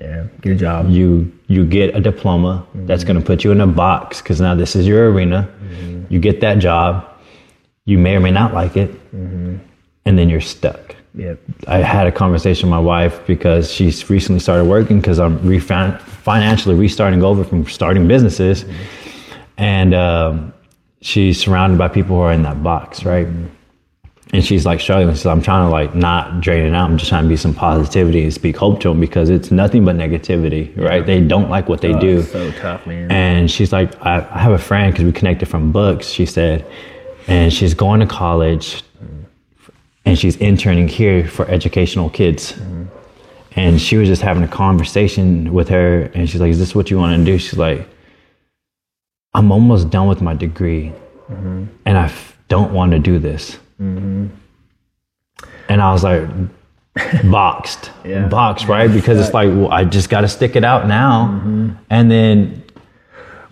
[0.00, 0.26] Yeah.
[0.42, 0.88] Get a job.
[0.90, 3.12] you you get a diploma that's mm-hmm.
[3.12, 5.48] going to put you in a box because now this is your arena.
[5.62, 6.12] Mm-hmm.
[6.12, 7.06] You get that job,
[7.86, 9.56] you may or may not like it, mm-hmm.
[10.04, 10.94] and then you're stuck.
[11.18, 11.38] Yep.
[11.66, 16.00] I had a conversation with my wife because she's recently started working because I'm refin-
[16.00, 18.64] financially restarting over from starting businesses,
[19.56, 20.52] and um,
[21.00, 23.26] she's surrounded by people who are in that box, right?
[24.32, 25.12] And she's like struggling.
[25.14, 26.88] She's I'm trying to like not drain it out.
[26.90, 29.84] I'm just trying to be some positivity and speak hope to them because it's nothing
[29.86, 31.04] but negativity, right?
[31.04, 32.22] They don't like what they Oh, do.
[32.22, 33.10] so tough, man.
[33.10, 36.08] And she's like, I, I have a friend because we connected from books.
[36.08, 36.64] She said,
[37.26, 38.82] and she's going to college,
[40.08, 42.52] and she's interning here for educational kids.
[42.52, 42.84] Mm-hmm.
[43.56, 46.90] And she was just having a conversation with her, and she's like, "Is this what
[46.90, 47.86] you want to do?" She's like,
[49.34, 50.92] "I'm almost done with my degree,
[51.30, 51.64] mm-hmm.
[51.84, 54.28] and I f- don't want to do this." Mm-hmm.
[55.68, 56.26] And I was like,
[57.30, 58.28] boxed, Yeah.
[58.28, 58.90] boxed, right?
[58.90, 61.28] Because it's like, well, I just got to stick it out now,
[61.90, 62.62] and then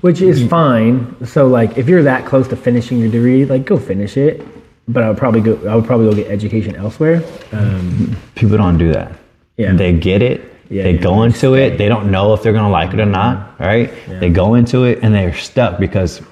[0.01, 1.27] Which is fine.
[1.27, 4.41] So like if you're that close to finishing your degree, like go finish it.
[4.89, 7.23] But I would probably go I would probably go get education elsewhere.
[7.53, 9.13] Um, people don't do that.
[9.57, 9.75] Yeah.
[9.75, 10.53] They get it.
[10.69, 11.79] Yeah, they yeah, go into it.
[11.79, 13.59] They don't know if they're gonna like it or not.
[13.61, 13.93] Right?
[14.09, 16.23] They go into it and they're stuck because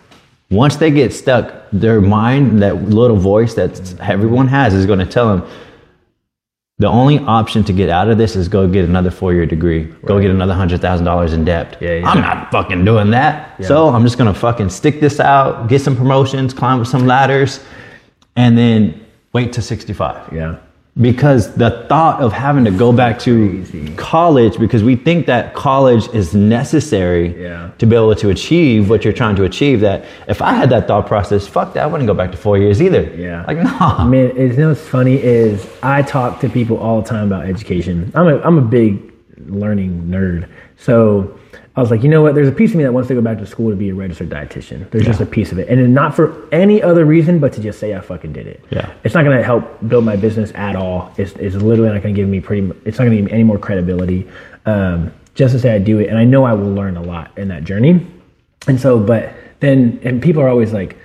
[0.50, 5.06] once they get stuck, their mind, that little voice that everyone has, is going to
[5.06, 5.48] tell them
[6.78, 9.84] the only option to get out of this is go get another four-year degree.
[10.04, 11.78] Go get another hundred thousand dollars in debt.
[11.80, 12.08] Yeah, yeah.
[12.08, 13.64] I'm not fucking doing that.
[13.64, 17.60] So I'm just gonna fucking stick this out, get some promotions, climb some ladders,
[18.36, 20.56] and then wait to 65 yeah.
[21.00, 23.94] because the thought of having to go back to Crazy.
[23.96, 27.70] college because we think that college is necessary Yeah.
[27.78, 30.86] to be able to achieve what you're trying to achieve that if i had that
[30.86, 33.44] thought process fuck that i wouldn't go back to four years either Yeah.
[33.46, 37.08] like no Man, it's, you know what's funny is I talk to people all the
[37.08, 38.10] time about education.
[38.14, 39.12] I'm a, I'm a big
[39.48, 40.48] learning nerd.
[40.76, 41.38] So
[41.76, 42.36] I was like, you know what?
[42.36, 43.94] There's a piece of me that wants to go back to school to be a
[43.94, 44.88] registered dietitian.
[44.90, 45.68] There's just a piece of it.
[45.68, 48.64] And then not for any other reason but to just say I fucking did it.
[48.70, 48.92] Yeah.
[49.02, 51.12] It's not going to help build my business at all.
[51.18, 53.32] It's, it's literally not going to give me pretty, it's not going to give me
[53.32, 54.28] any more credibility
[54.66, 56.08] um, just to say I do it.
[56.08, 58.06] And I know I will learn a lot in that journey.
[58.68, 60.96] And so, but then, and people are always like,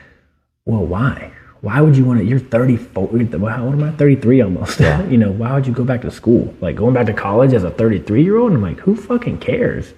[0.65, 1.31] well, why?
[1.61, 2.25] Why would you want to?
[2.25, 3.07] You're 34.
[3.07, 3.91] well, How am I?
[3.91, 4.79] 33 almost.
[4.79, 5.03] Yeah.
[5.07, 6.53] you know, why would you go back to school?
[6.61, 8.53] Like going back to college as a 33 year old?
[8.53, 9.93] I'm like, who fucking cares?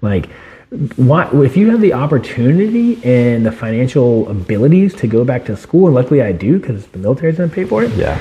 [0.00, 0.30] Like,
[0.96, 1.28] why?
[1.32, 5.94] If you have the opportunity and the financial abilities to go back to school, and
[5.94, 8.20] luckily I do because the military's gonna pay for it yeah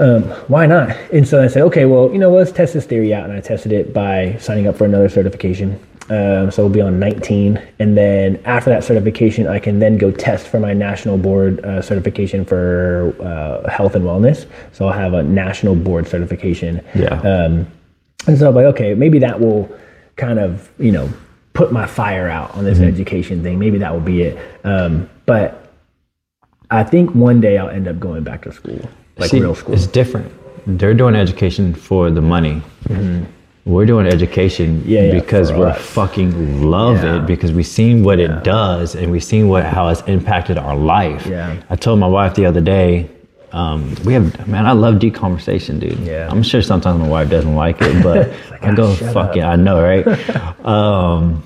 [0.00, 0.96] um, why not?
[1.12, 3.24] And so I said, okay, well, you know, let's test this theory out.
[3.24, 5.78] And I tested it by signing up for another certification.
[6.08, 7.62] Um, so we'll be on 19.
[7.78, 11.82] And then after that certification, I can then go test for my national board uh,
[11.82, 14.46] certification for uh, health and wellness.
[14.72, 16.84] So I'll have a national board certification.
[16.94, 17.20] Yeah.
[17.20, 17.66] Um,
[18.26, 19.70] and so I'm like, okay, maybe that will
[20.20, 21.08] kind of, you know,
[21.54, 23.58] put my fire out on this education thing.
[23.58, 24.34] Maybe that will be it.
[24.64, 25.72] Um, but
[26.70, 28.80] I think one day I'll end up going back to school,
[29.16, 29.74] like See, real school.
[29.74, 30.30] it's different
[30.66, 32.60] they're doing education for the money
[33.64, 34.88] we're doing education Mm-hmm.
[34.88, 35.80] Yeah, yeah, because we're us.
[35.80, 37.16] fucking love Yeah.
[37.16, 40.76] it because we've seen what it does and we've seen what how it's impacted our
[40.76, 41.26] life.
[41.26, 41.56] Yeah.
[41.70, 43.08] I told my wife the other day,
[43.52, 45.98] um, we have man, I love deep conversation, dude.
[46.00, 46.28] Yeah.
[46.30, 48.30] I'm sure sometimes my wife doesn't like it, but
[48.62, 49.42] I "Ah, go fuck up." it.
[49.42, 50.06] I know, right?
[50.64, 51.42] um,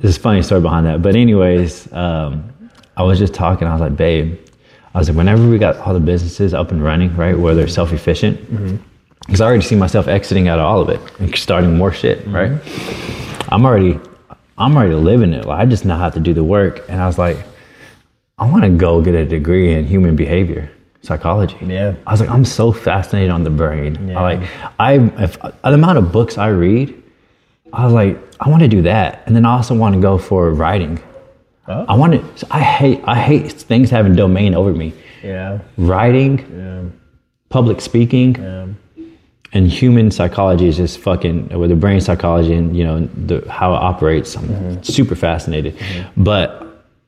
[0.00, 1.02] there's a funny story behind that.
[1.02, 2.52] But anyways, um,
[2.96, 3.66] I was just talking.
[3.66, 4.38] I was like, babe,
[4.94, 7.68] I was like, whenever we got all the businesses up and running, right, where they're
[7.68, 8.76] self-efficient, Mm-hmm.
[9.20, 12.20] because I already see myself exiting out of all of it and starting more shit,
[12.24, 12.34] Mm-hmm.
[12.34, 13.48] right?
[13.52, 13.98] I'm already,
[14.56, 15.46] I'm already living it.
[15.46, 16.84] Like I just now have to do the work.
[16.88, 17.38] And I was like,
[18.38, 20.70] I want to go get a degree in human behavior
[21.08, 21.56] psychology.
[21.66, 21.94] Yeah.
[22.06, 23.92] I was like, I'm so fascinated on the brain.
[24.08, 24.18] Yeah.
[24.18, 24.40] I like,
[24.78, 24.92] I
[25.24, 26.94] if the amount of books I read,
[27.72, 30.16] I was like, I want to do that, and then I also want to go
[30.18, 31.00] for writing.
[31.66, 31.84] Oh.
[31.92, 32.46] I want to.
[32.50, 33.00] I hate.
[33.04, 34.92] I hate things having domain over me.
[35.22, 35.58] Yeah.
[35.76, 36.82] Writing, Yeah.
[37.50, 38.66] public speaking, Yeah.
[39.54, 43.74] and human psychology is just fucking with the brain psychology and you know the how
[43.74, 44.36] it operates.
[44.36, 44.82] I'm Mm-hmm.
[44.82, 45.74] super fascinated,
[46.16, 46.46] but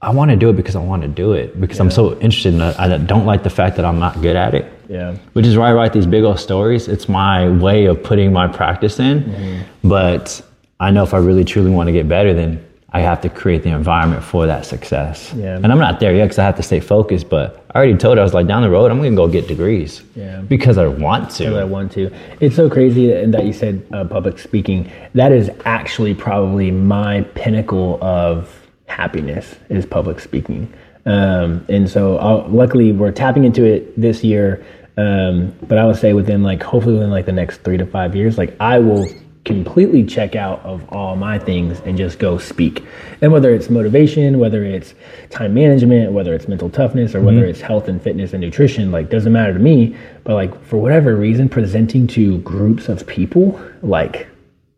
[0.03, 2.55] I want to do it because I want to do it because I'm so interested
[2.55, 2.79] in it.
[2.79, 4.73] I don't like the fact that I'm not good at it.
[4.89, 5.17] Yeah.
[5.35, 6.89] Which is why I write these big old stories.
[6.89, 9.25] It's my way of putting my practice in.
[9.25, 9.89] Mm-hmm.
[9.89, 10.41] But
[10.81, 13.63] I know if I really truly want to get better, then I have to create
[13.63, 15.33] the environment for that success.
[15.37, 15.57] Yeah.
[15.57, 17.29] And I'm not there yet because I have to stay focused.
[17.29, 19.29] But I already told her I was like, down the road, I'm going to go
[19.29, 20.03] get degrees.
[20.17, 20.41] Yeah.
[20.41, 21.45] Because I want to.
[21.45, 22.11] Because I want to.
[22.41, 24.91] It's so crazy that, that you said uh, public speaking.
[25.15, 28.60] That is actually probably my pinnacle of
[28.91, 30.73] happiness is public speaking.
[31.07, 34.65] Um, and so I'll, luckily we're tapping into it this year.
[34.97, 38.15] Um, but I would say within like hopefully within like the next three to five
[38.15, 39.07] years, like I will
[39.45, 42.85] completely check out of all my things and just go speak.
[43.23, 44.95] And whether it's motivation, whether it's
[45.31, 49.09] time management, whether it's mental toughness, or whether it's health and fitness and nutrition, like
[49.09, 49.97] doesn't matter to me.
[50.25, 54.29] But like for whatever reason, presenting to groups of people, like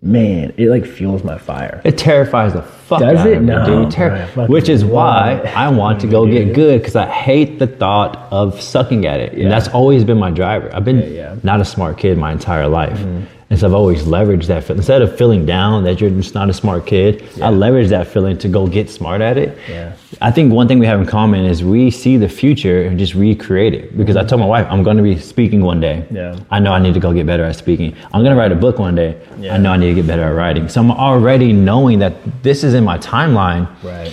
[0.02, 1.80] man, it like fuels my fire.
[1.84, 3.36] It terrifies the fuck Does out it?
[3.38, 3.90] of me, No, dude.
[3.92, 5.40] Ter- bro, I fucking which is why.
[5.56, 9.32] I want to go get good because I hate the thought of sucking at it,
[9.34, 10.70] and that's always been my driver.
[10.74, 11.36] I've been Yeah, yeah.
[11.42, 13.26] not a smart kid my entire life, mm.
[13.50, 14.64] and so I've always leveraged that.
[14.64, 18.06] Feel- Instead of feeling down that you're just not a smart kid, I leverage that
[18.08, 19.56] feeling to go get smart at it.
[19.68, 19.92] Yeah.
[20.20, 23.14] I think one thing we have in common is we see the future and just
[23.14, 23.96] recreate it.
[23.96, 24.28] Because I mm.
[24.28, 26.06] told my wife I'm going to be speaking one day.
[26.10, 26.38] Yeah.
[26.50, 27.96] I know I need to go get better at speaking.
[28.12, 29.20] I'm going to write a book one day.
[29.38, 29.54] Yeah.
[29.54, 30.68] I know I need to get better at writing.
[30.68, 33.68] So I'm already knowing that this is in my timeline.
[33.82, 34.12] Right.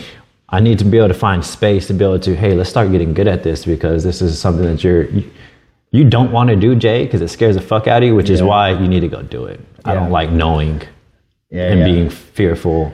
[0.49, 2.91] I need to be able to find space to be able to, hey, let's start
[2.91, 5.29] getting good at this because this is something that you're you,
[5.91, 8.29] you don't want to do, Jay, because it scares the fuck out of you, which
[8.29, 9.59] is why you need to go do it.
[9.85, 10.81] I don't like knowing
[11.49, 11.71] Yeah.
[11.71, 11.85] and yeah.
[11.85, 12.93] being fearful.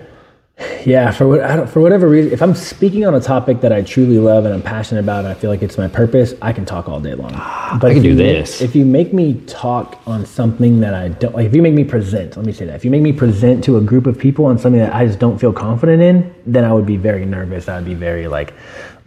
[0.85, 3.73] Yeah, for what I don't, for whatever reason, if I'm speaking on a topic that
[3.73, 6.53] I truly love and I'm passionate about, and I feel like it's my purpose, I
[6.53, 7.31] can talk all day long.
[7.31, 8.61] But Ah, I can do this.
[8.61, 11.73] Make, if you make me talk on something that I don't like, if you make
[11.73, 12.75] me present, let me say that.
[12.75, 15.17] If you make me present to a group of people on something that I just
[15.19, 17.67] don't feel confident in, then I would be very nervous.
[17.67, 18.53] I'd be very like,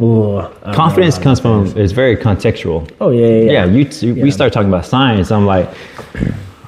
[0.00, 2.90] oh, Confidence comes from, it's very contextual.
[3.00, 5.30] Oh yeah, yeah, yeah, you, you we start talking about science.
[5.30, 5.70] I'm like,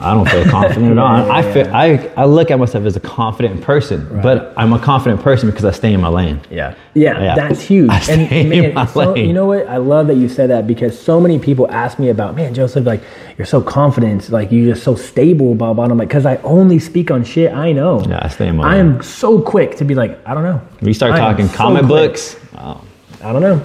[0.01, 1.31] I don't feel confident at all.
[1.31, 5.21] I feel I, I look at myself as a confident person, but I'm a confident
[5.23, 6.41] person because I stay in my lane.
[6.51, 6.75] Yeah.
[6.95, 7.35] yeah, Yeah.
[7.35, 7.91] that's huge.
[7.99, 9.27] I stay in man, my so- lane.
[9.29, 9.67] you know what?
[9.69, 12.87] I love that you said that because so many people ask me about, man, Joseph,
[12.87, 13.03] like
[13.37, 15.85] you're so confident, like you're just so stable, blah blah.
[15.85, 18.03] And I'm like, because I only speak on shit I know.
[18.09, 18.73] Yeah, I stay in my lane.
[18.73, 18.97] I lane.
[18.97, 20.61] am so quick to be like, I don't know.
[20.81, 21.89] We start I talking comic quick.
[22.13, 22.37] books.
[22.57, 22.83] Oh,
[23.23, 23.63] I don't know.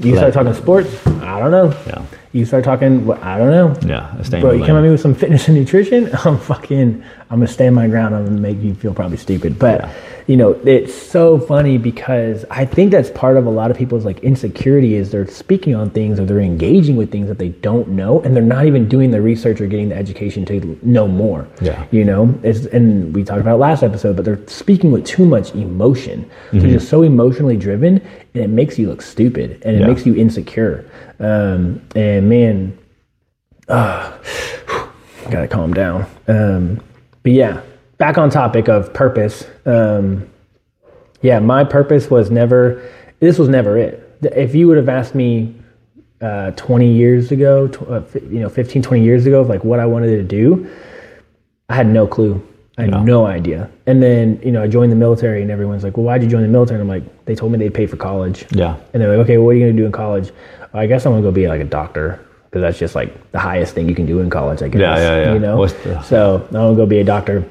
[0.00, 1.06] You Like- start talking sports.
[1.06, 1.72] I don't know.
[1.86, 2.02] Yeah.
[2.32, 3.06] You start talking.
[3.06, 3.74] what- I don't know.
[3.88, 4.66] yeah, I stay Bro, you lane.
[4.66, 8.14] come at me with some fitness and nutrition, I'm fucking, I'm gonna stand my ground.
[8.14, 9.58] I'm gonna make you feel probably stupid.
[9.58, 9.92] But, Yeah.
[10.26, 14.04] you know, it's so funny because I think that's part of a lot of people's
[14.04, 17.88] like insecurity is they're speaking on things or they're engaging with things that they don't
[17.88, 21.46] know and they're not even doing the research or getting the education to know more.
[21.62, 21.84] Yeah.
[21.90, 25.54] You know, it's, and we talked about last episode, but they're speaking with too much
[25.54, 26.24] emotion.
[26.24, 26.58] Mm-hmm.
[26.58, 28.00] They're just so emotionally driven
[28.36, 29.86] and it makes you look stupid and it Yeah.
[29.86, 30.84] makes you insecure.
[31.18, 32.78] Um, and man,
[33.68, 36.06] gotta calm down.
[36.28, 36.80] Um,
[37.22, 37.60] but yeah,
[37.98, 39.46] back on topic of purpose.
[39.64, 40.28] Um,
[41.22, 42.82] yeah, my purpose was never.
[43.20, 44.02] This was never it.
[44.22, 45.54] If you would have asked me
[46.20, 49.80] uh, 20 years ago, tw- uh, you know, 15, 20 years ago, of like what
[49.80, 50.70] I wanted to do,
[51.70, 52.46] I had no clue.
[52.78, 53.02] I had Yeah.
[53.04, 53.70] no idea.
[53.86, 56.42] And then, you know, I joined the military and everyone's like, well, why'd you join
[56.42, 56.78] the military?
[56.80, 58.44] And I'm like, they told me they'd pay for college.
[58.50, 58.76] Yeah.
[58.92, 60.30] And they're like, okay, what are you going to do in college?
[60.74, 63.38] I guess I'm going to go be like a doctor because that's just like the
[63.38, 64.80] highest thing you can do in college, I guess.
[64.80, 65.32] Yeah, yeah, yeah.
[65.32, 65.66] You know?
[65.66, 67.44] The- So I'm going to go be a doctor.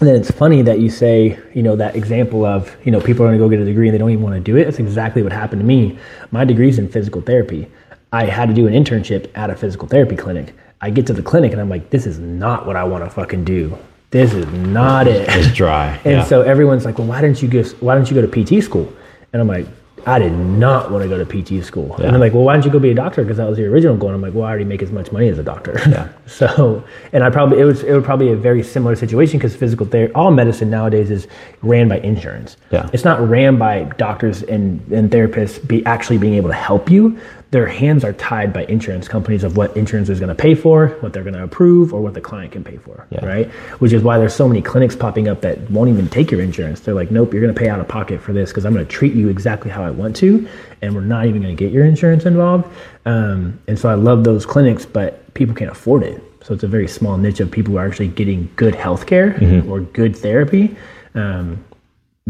[0.00, 3.24] And then it's funny that you say, you know, that example of, you know, people
[3.24, 4.64] are going to go get a degree and they don't even want to do it.
[4.64, 5.98] That's exactly what happened to me.
[6.30, 7.68] My degree's in physical therapy.
[8.10, 10.54] I had to do an internship at a physical therapy clinic.
[10.80, 13.10] I get to the clinic and I'm like, this is not what I want to
[13.10, 13.76] fucking do.
[14.12, 15.26] This is not it.
[15.30, 15.98] It's dry.
[16.04, 16.24] And yeah.
[16.24, 18.92] so everyone's like, well, why didn't you go, why didn't you go to PT school?
[19.32, 19.66] And I'm like,
[20.04, 21.94] I did not want to go to PT school.
[21.98, 22.06] Yeah.
[22.06, 23.22] And they're like, well, why don't you go be a doctor?
[23.22, 24.08] Because that was your original goal.
[24.08, 25.80] And I'm like, well, I already make as much money as a doctor.
[25.88, 26.08] Yeah.
[26.26, 29.56] so, and I probably, it was, it would probably be a very similar situation because
[29.56, 31.26] physical therapy, all medicine nowadays is
[31.62, 32.56] ran by insurance.
[32.70, 32.90] Yeah.
[32.92, 37.18] It's not ran by doctors and, and therapists be actually being able to help you.
[37.52, 40.88] Their hands are tied by insurance companies of what insurance is going to pay for,
[41.00, 43.06] what they're going to approve, or what the client can pay for.
[43.10, 43.24] Yeah.
[43.24, 43.50] Right.
[43.78, 46.80] Which is why there's so many clinics popping up that won't even take your insurance.
[46.80, 48.84] They're like, nope, you're going to pay out of pocket for this because I'm going
[48.84, 50.48] to treat you exactly how I want to,
[50.80, 52.74] and we're not even going to get your insurance involved.
[53.04, 56.22] Um, and so I love those clinics, but people can't afford it.
[56.42, 59.38] So it's a very small niche of people who are actually getting good health care
[59.68, 60.74] or good therapy
[61.14, 61.62] um,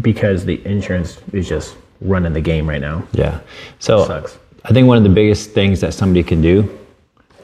[0.00, 3.06] because the insurance is just running the game right now.
[3.12, 3.40] Yeah.
[3.78, 4.38] So Sucks.
[4.64, 6.78] I think one of the biggest things that somebody can do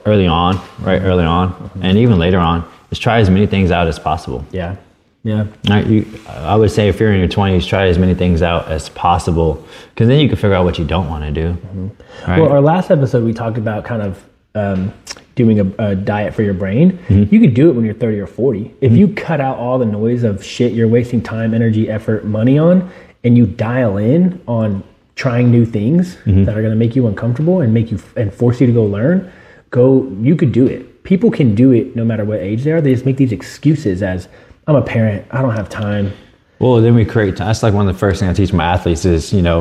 [0.06, 3.86] early on, right, early on, and even later on, is try as many things out
[3.86, 4.44] as possible.
[4.52, 4.76] Yeah.
[5.24, 5.46] Yeah.
[5.68, 8.68] Right, you, I would say if you're in your 20s, try as many things out
[8.68, 11.92] as possible, because then you can figure out what you don't want to do.
[12.26, 12.40] Right?
[12.40, 14.24] Well, our last episode, we talked about kind of
[14.54, 14.94] um,
[15.34, 16.92] doing a, a diet for your brain.
[17.08, 17.34] Mm-hmm.
[17.34, 18.74] You could do it when you're 30 or 40.
[18.80, 22.58] If you cut out all the noise of shit you're wasting time, energy, effort, money
[22.58, 22.90] on,
[23.24, 24.82] and you dial in on
[25.18, 26.44] trying new things Mm-hmm.
[26.44, 28.84] that are going to make you uncomfortable and make you and force you to go
[28.84, 29.30] learn,
[29.70, 30.08] go.
[30.22, 31.02] You could do it.
[31.02, 32.80] People can do it no matter what age they are.
[32.80, 34.28] They just make these excuses as
[34.66, 35.26] I'm a parent.
[35.30, 36.12] I don't have time.
[36.60, 37.36] Well, then we create.
[37.36, 39.58] That's like one of the first things I teach my athletes is you know,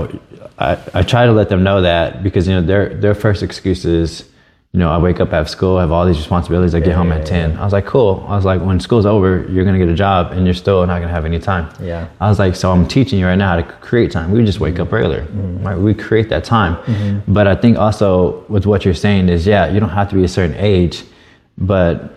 [0.60, 3.84] I, I try to let them know that because you know their their first excuse
[3.86, 4.26] is
[4.78, 6.76] you know, I wake up, I have school, I have all these responsibilities.
[6.76, 7.58] I get home at yeah, 10.
[7.58, 8.24] I was like, cool.
[8.30, 10.86] I was like, when school's over, you're going to get a job and you're still
[10.86, 11.74] not going to have any time.
[11.82, 12.08] Yeah.
[12.22, 14.30] I was like, so I'm teaching you right now how to create time.
[14.30, 15.04] We just wake up mm-hmm.
[15.04, 15.66] earlier, mm-hmm.
[15.66, 15.76] right?
[15.76, 16.76] We create that time.
[16.84, 17.34] Mm-hmm.
[17.34, 20.24] But I think also with what you're saying is, yeah, you don't have to be
[20.24, 21.04] a certain age,
[21.58, 22.14] but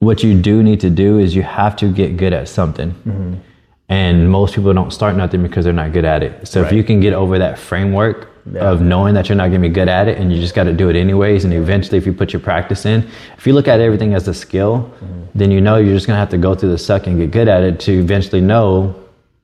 [0.00, 3.42] what you do need to do is you have to get good at something.
[3.88, 6.46] And most people don't start nothing because they're not good at it.
[6.46, 8.70] So if you can get over that framework Yeah.
[8.70, 10.64] of knowing that you're not going to be good at it and you just got
[10.64, 13.66] to do it anyways, and eventually, if you put your practice in, if you look
[13.66, 15.24] at everything as a skill, mm-hmm.
[15.34, 17.32] then you know you're just going to have to go through the suck and get
[17.32, 18.94] good at it to eventually know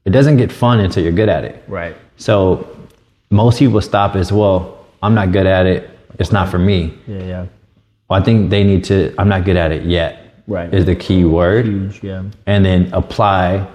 [0.05, 1.64] it doesn't get fun until you're good at it.
[1.66, 1.96] Right.
[2.16, 2.76] So
[3.30, 4.86] most people stop as well.
[5.03, 5.90] I'm not good at it.
[6.18, 6.96] It's not for me.
[7.07, 7.18] Yeah.
[7.18, 7.46] Yeah.
[8.09, 9.14] Well, I think they need to.
[9.18, 10.42] I'm not good at it yet.
[10.46, 10.72] Right.
[10.72, 12.03] Is the key word, Huge.
[12.03, 12.24] Yeah.
[12.46, 13.66] and then apply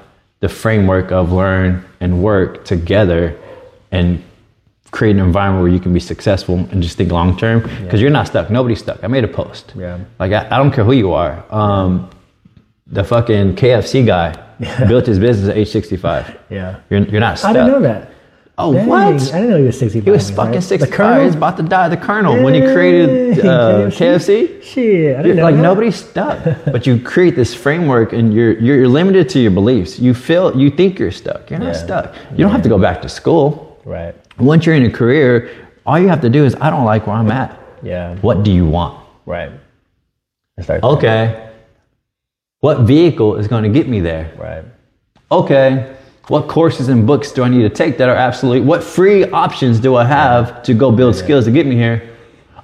[0.41, 3.37] the framework of learn and work together,
[3.91, 4.21] and
[4.91, 7.61] create an environment where you can be successful and just think long term.
[7.83, 8.49] Because you're not stuck.
[8.49, 9.03] Nobody's stuck.
[9.03, 9.73] I made a post.
[9.75, 9.99] Yeah.
[10.19, 11.43] Like I, I don't care who you are.
[11.49, 12.09] Um,
[12.87, 14.31] the fucking KFC guy
[14.87, 16.37] built his business at age 65.
[16.49, 16.79] Yeah.
[16.89, 17.49] You're, you're not stuck.
[17.51, 18.11] I didn't know that.
[18.59, 19.05] Oh, Dang, what?
[19.05, 20.03] I didn't know he was 65.
[20.05, 20.35] He was right?
[20.35, 20.95] fucking The 65.
[20.97, 21.19] Colonel?
[21.19, 21.89] He was about to die.
[21.89, 24.63] The Colonel when he created uh, KFC.
[24.63, 25.61] Shit, I didn't know like that.
[25.61, 29.99] nobody's stuck, but you create this framework, and you're you're you're limited to your beliefs.
[29.99, 31.51] You feel you think you're stuck.
[31.51, 31.83] You're not Yeah.
[31.85, 32.15] stuck.
[32.31, 33.79] You don't have to go back to school.
[33.85, 34.15] Right.
[34.39, 37.15] Once you're in a career, all you have to do is I don't like where
[37.15, 37.59] I'm at.
[37.81, 38.15] Yeah.
[38.17, 39.05] What do you want?
[39.25, 39.51] Right.
[40.61, 41.51] Start Okay.
[42.59, 44.33] What vehicle is going to get me there?
[44.37, 44.65] Right.
[45.31, 45.95] okay,
[46.27, 49.79] what courses and books do I need to take that are absolutely, what free options
[49.79, 52.15] do I have to go build skills to get me here?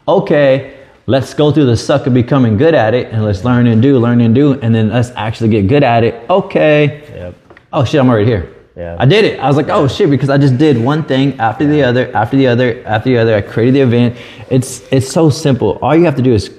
[0.08, 3.82] Okay, let's go through the suck of becoming good at it and let's learn and
[3.82, 6.30] do, learn and do, and then let's actually get good at it.
[6.30, 7.04] Okay.
[7.16, 7.36] Yep.
[7.72, 8.54] Oh shit, I'm already here.
[8.76, 8.96] Yeah.
[9.00, 9.40] I did it.
[9.40, 12.36] I was like, oh shit, because I just did one thing after the other, after
[12.38, 13.36] the other, after the other.
[13.36, 14.18] I created the event.
[14.50, 15.78] It's it's so simple.
[15.82, 16.50] All you have to do is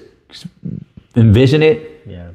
[1.16, 2.28] envision it Yeah.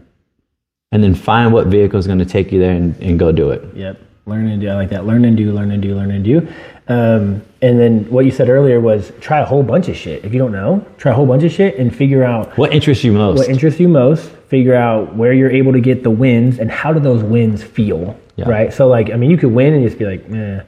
[0.91, 3.51] and then find what vehicle is going to take you there and, and go do
[3.51, 3.63] it.
[3.75, 3.99] Yep.
[4.25, 4.69] Learn and do.
[4.69, 5.05] I like that.
[5.05, 5.51] Learn and do.
[5.51, 5.95] Learn and do.
[5.95, 6.47] Learn and do.
[6.87, 10.23] Um, and then what you said earlier was try a whole bunch of shit.
[10.25, 13.03] If you don't know, try a whole bunch of shit and figure out What interests
[13.03, 13.37] you most?
[13.37, 14.29] what interests you most.
[14.47, 18.19] Figure out where you're able to get the wins and how do those wins feel.
[18.39, 18.49] Yeah.
[18.49, 18.73] Right.
[18.73, 20.61] So like, I mean, you could win and just be like, eh.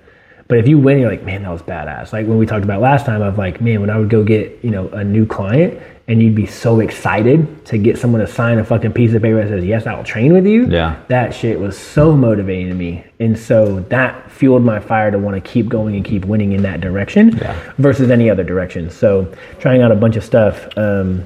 [0.47, 2.11] But if you win, you're like, man, that was badass.
[2.11, 4.59] Like when we talked about last time, of like, man, when I would go get
[4.63, 8.59] you know a new client, and you'd be so excited to get someone to sign
[8.59, 10.65] a fucking piece of paper that says, yes, I'll train with you.
[10.67, 11.01] Yeah.
[11.07, 15.41] That shit was so motivating to me, and so that fueled my fire to want
[15.41, 17.55] to keep going and keep winning in that direction, Yeah.
[17.77, 18.89] versus any other direction.
[18.89, 20.67] So trying out a bunch of stuff.
[20.77, 21.23] Um,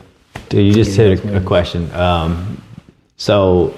[0.49, 1.91] Dude, you just hit a, a question.
[1.95, 2.61] Um,
[3.17, 3.73] so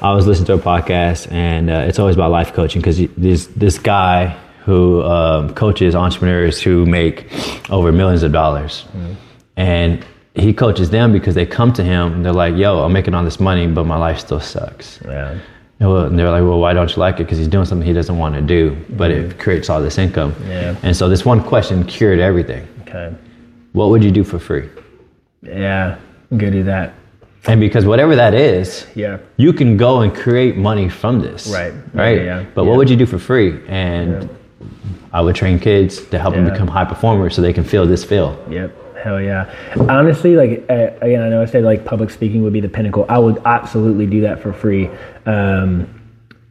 [0.00, 3.46] I was listening to a podcast, and uh, it's always about life coaching because this
[3.48, 7.26] this guy who um, coaches entrepreneurs who make
[7.70, 8.84] over millions of dollars,
[9.56, 13.14] and he coaches them because they come to him and they're like, "Yo, I'm making
[13.14, 15.38] all this money, but my life still sucks." yeah.
[15.80, 17.24] And well- and they're like, well, why don't you like it?
[17.24, 20.34] Because he's doing something he doesn't want to do, but it creates all this income.
[20.44, 20.74] Yeah.
[20.82, 22.66] And so this one question cured everything.
[22.82, 23.14] Okay.
[23.74, 24.68] What would you do for free?
[25.42, 25.96] Yeah.
[26.36, 26.94] Gonna do that.
[27.46, 29.18] And because whatever that is, Yeah.
[29.36, 31.46] you can go and create money from this.
[31.52, 31.72] Right.
[31.94, 32.18] Right.
[32.18, 32.42] Yeah, yeah.
[32.54, 32.68] But Yeah.
[32.68, 33.54] what would you do for free?
[33.68, 34.28] And
[35.12, 38.04] I would train kids to help them become high performers so they can feel this
[38.04, 38.36] feel.
[38.50, 38.70] Yep.
[39.02, 39.46] Hell yeah.
[39.88, 43.06] Honestly, like again, I know I said like public speaking would be the pinnacle.
[43.08, 44.90] I would absolutely do that for free.
[45.24, 45.86] Um,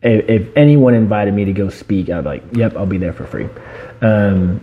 [0.01, 3.13] if, if anyone invited me to go speak, I'd be like, yep, I'll be there
[3.13, 3.47] for free.
[4.01, 4.61] Um,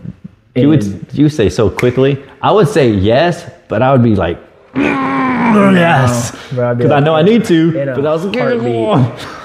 [0.56, 2.22] You would you say so quickly?
[2.40, 4.38] I would say yes, but I would be like,
[4.76, 7.72] yes, Bro, I'd be because I know I need to.
[7.72, 8.34] But I was like,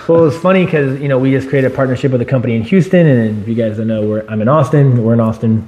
[0.07, 2.63] well, it's funny because you know we just created a partnership with a company in
[2.63, 5.03] Houston, and if you guys don't know, we're I'm in Austin.
[5.03, 5.67] We're in Austin,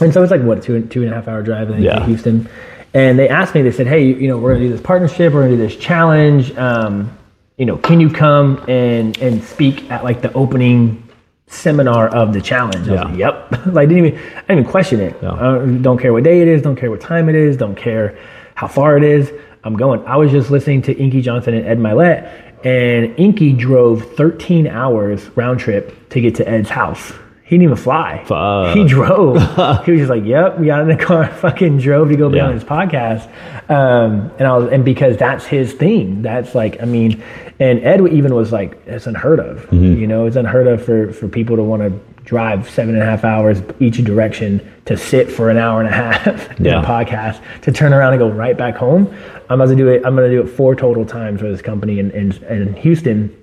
[0.00, 1.98] and so it's like what two two and a half hour drive Yeah.
[1.98, 2.48] to Houston.
[2.94, 5.44] And they asked me, they said, hey, you know, we're gonna do this partnership, we're
[5.44, 6.54] gonna do this challenge.
[6.58, 7.16] Um,
[7.56, 11.02] you know, can you come and and speak at like the opening
[11.46, 12.88] seminar of the challenge?
[12.88, 13.32] I was Yeah.
[13.32, 13.66] like, yep.
[13.72, 15.18] like didn't even I didn't even question it.
[15.22, 18.18] Don't, don't care what day it is, don't care what time it is, don't care
[18.54, 19.32] how far it is.
[19.64, 20.04] I'm going.
[20.06, 25.28] I was just listening to Inky Johnson and Ed Mylett, and Inky drove 13 hours
[25.36, 27.12] round trip to get to Ed's house.
[27.44, 28.24] He didn't even fly.
[28.24, 28.74] Fuck.
[28.76, 29.36] He drove.
[29.84, 32.38] he was just like, "Yep." We got in the car, fucking drove to go be
[32.38, 32.46] Yeah.
[32.46, 33.28] on his podcast.
[33.70, 36.22] Um, and I was, and because that's his thing.
[36.22, 37.22] That's like, I mean,
[37.60, 40.00] and Ed even was like, "It's unheard of." Mm-hmm.
[40.00, 41.90] You know, it's unheard of for for people to want to
[42.24, 45.92] drive seven and a half hours each direction to sit for an hour and a
[45.92, 46.82] half Yeah.
[46.82, 49.12] a podcast to turn around and go right back home.
[49.48, 50.04] I'm going to do it.
[50.04, 53.34] I'm going to do it four total times for this company in in, in Houston,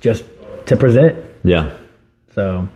[0.00, 0.24] just
[0.66, 1.16] to present.
[1.44, 1.70] Yeah.
[2.34, 2.68] So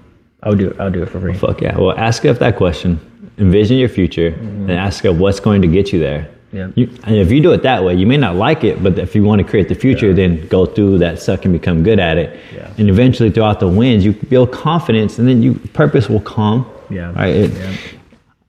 [0.42, 0.80] I'll do it.
[0.80, 1.34] I'll do it for free.
[1.34, 1.76] Fuck yeah.
[1.78, 2.98] Well, ask yourself that question.
[3.38, 4.68] Envision your future mm-hmm.
[4.68, 6.28] and ask her what's going to get you there.
[6.52, 6.68] Yeah.
[6.74, 9.14] You, and if you do it that way, you may not like it, but if
[9.14, 12.18] you want to create the future, then go through that suck and become good at
[12.18, 12.38] it.
[12.54, 12.70] Yeah.
[12.76, 16.66] And eventually, throughout the wins, you build confidence, and then you purpose will come.
[16.90, 17.12] Yeah.
[17.12, 17.34] Right.
[17.34, 17.72] It- Yeah.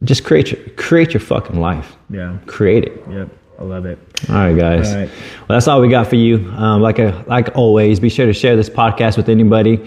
[0.04, 1.96] Just create your create your fucking life.
[2.10, 2.36] Yeah.
[2.46, 3.02] Create it.
[3.10, 3.30] Yep.
[3.58, 3.98] I love it.
[4.28, 4.92] All right, guys.
[4.92, 5.10] All right.
[5.48, 6.50] Well, that's all we got for you.
[6.58, 9.80] Um, like a, like always, be sure to share this podcast with anybody,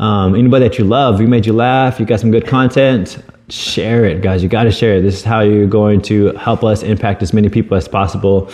[0.00, 1.20] um, anybody that you love.
[1.20, 2.00] We made you laugh.
[2.00, 3.18] You got some good content.
[3.52, 4.42] Share it, guys.
[4.42, 5.02] You got to share it.
[5.02, 8.50] This is how you're going to help us impact as many people as possible.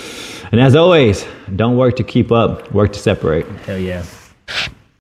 [0.50, 1.24] And as always,
[1.54, 2.72] don't work to keep up.
[2.72, 3.46] Work to separate.
[3.64, 4.04] Hell yeah.